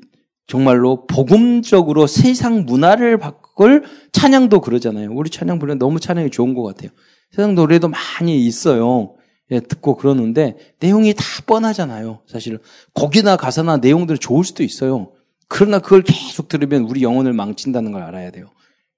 [0.47, 5.11] 정말로 복음적으로 세상 문화를 바꿀 찬양도 그러잖아요.
[5.13, 6.91] 우리 찬양 부르면 너무 찬양이 좋은 것 같아요.
[7.31, 9.15] 세상 노래도 많이 있어요.
[9.53, 12.21] 예, 듣고 그러는데 내용이 다 뻔하잖아요.
[12.27, 12.59] 사실
[12.95, 15.13] 곡이나 가사나 내용들이 좋을 수도 있어요.
[15.51, 18.47] 그러나 그걸 계속 들으면 우리 영혼을 망친다는 걸 알아야 돼요.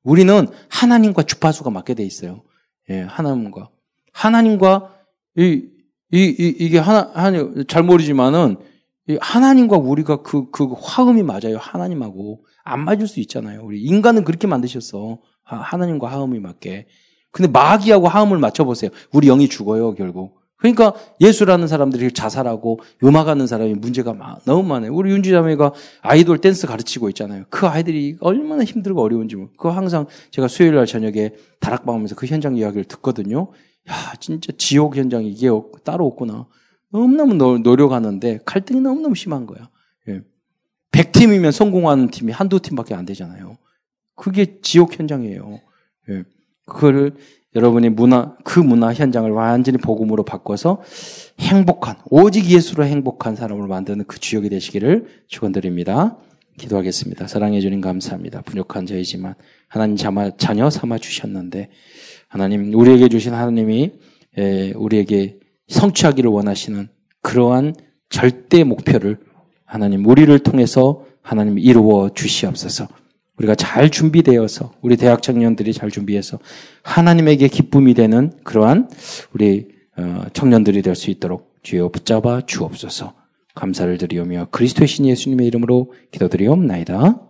[0.05, 2.43] 우리는 하나님과 주파수가 맞게 돼 있어요.
[2.91, 3.71] 예, 하나님과
[4.13, 4.95] 하나님과
[5.39, 5.65] 이,
[6.13, 8.57] 이, 이 이게 하나 하나님 잘 모르지만은
[9.19, 11.57] 하나님과 우리가 그, 그 화음이 맞아요.
[11.59, 12.45] 하나님하고.
[12.65, 13.63] 안 맞을 수 있잖아요.
[13.65, 15.19] 우리 인간은 그렇게 만드셨어.
[15.43, 16.87] 하나님과 화음이 맞게.
[17.31, 18.91] 근데 마귀하고 화음을 맞춰보세요.
[19.11, 20.42] 우리 영이 죽어요, 결국.
[20.63, 24.95] 그러니까 예수라는 사람들이 자살하고 음악하는 사람이 문제가 너무 많아요.
[24.95, 27.45] 우리 윤지자매가 아이돌 댄스 가르치고 있잖아요.
[27.51, 29.35] 그 아이들이 얼마나 힘들고 어려운지.
[29.35, 29.49] 뭐.
[29.57, 33.49] 그거 항상 제가 수요일 날 저녁에 다락방 하면서 그 현장 이야기를 듣거든요.
[33.91, 35.49] 야, 진짜 지옥 현장이 이게
[35.83, 36.47] 따로 없구나.
[36.91, 39.69] 너무너무 노력하는데 갈등이 너무너무 심한 거야.
[40.09, 40.23] 예.
[40.93, 43.59] 100팀이면 성공하는 팀이 한두 팀밖에 안 되잖아요.
[44.15, 45.59] 그게 지옥 현장이에요.
[46.11, 46.23] 예.
[46.67, 47.17] 그거를
[47.55, 50.81] 여러분이 문화, 그 문화 현장을 완전히 복음으로 바꿔서
[51.39, 56.17] 행복한, 오직 예수로 행복한 사람을 만드는 그 주역이 되시기를 축원드립니다.
[56.59, 57.27] 기도하겠습니다.
[57.27, 58.43] 사랑해 주님 감사합니다.
[58.43, 59.35] 부족한 저이지만
[59.69, 61.71] 하나님 자녀 삼아 주셨는데
[62.29, 63.93] 하나님 우리에게 주신 하나님이
[64.75, 65.39] 우리에게
[65.69, 66.89] 성취하기를 원하시는
[67.23, 67.75] 그러한
[68.11, 69.19] 절대 목표를
[69.65, 72.89] 하나님 우리를 통해서 하나님 이루어 주시옵소서.
[73.39, 76.39] 우리가 잘 준비되어서 우리 대학 청년들이 잘 준비해서
[76.83, 78.91] 하나님에게 기쁨이 되는 그러한
[79.33, 83.15] 우리 어, 청년들이 될 수 있도록 주여 붙잡아 주옵소서.
[83.55, 87.21] 감사를 드리오며 그리스도의 신 예수님의 이름으로 기도드리옵나이다.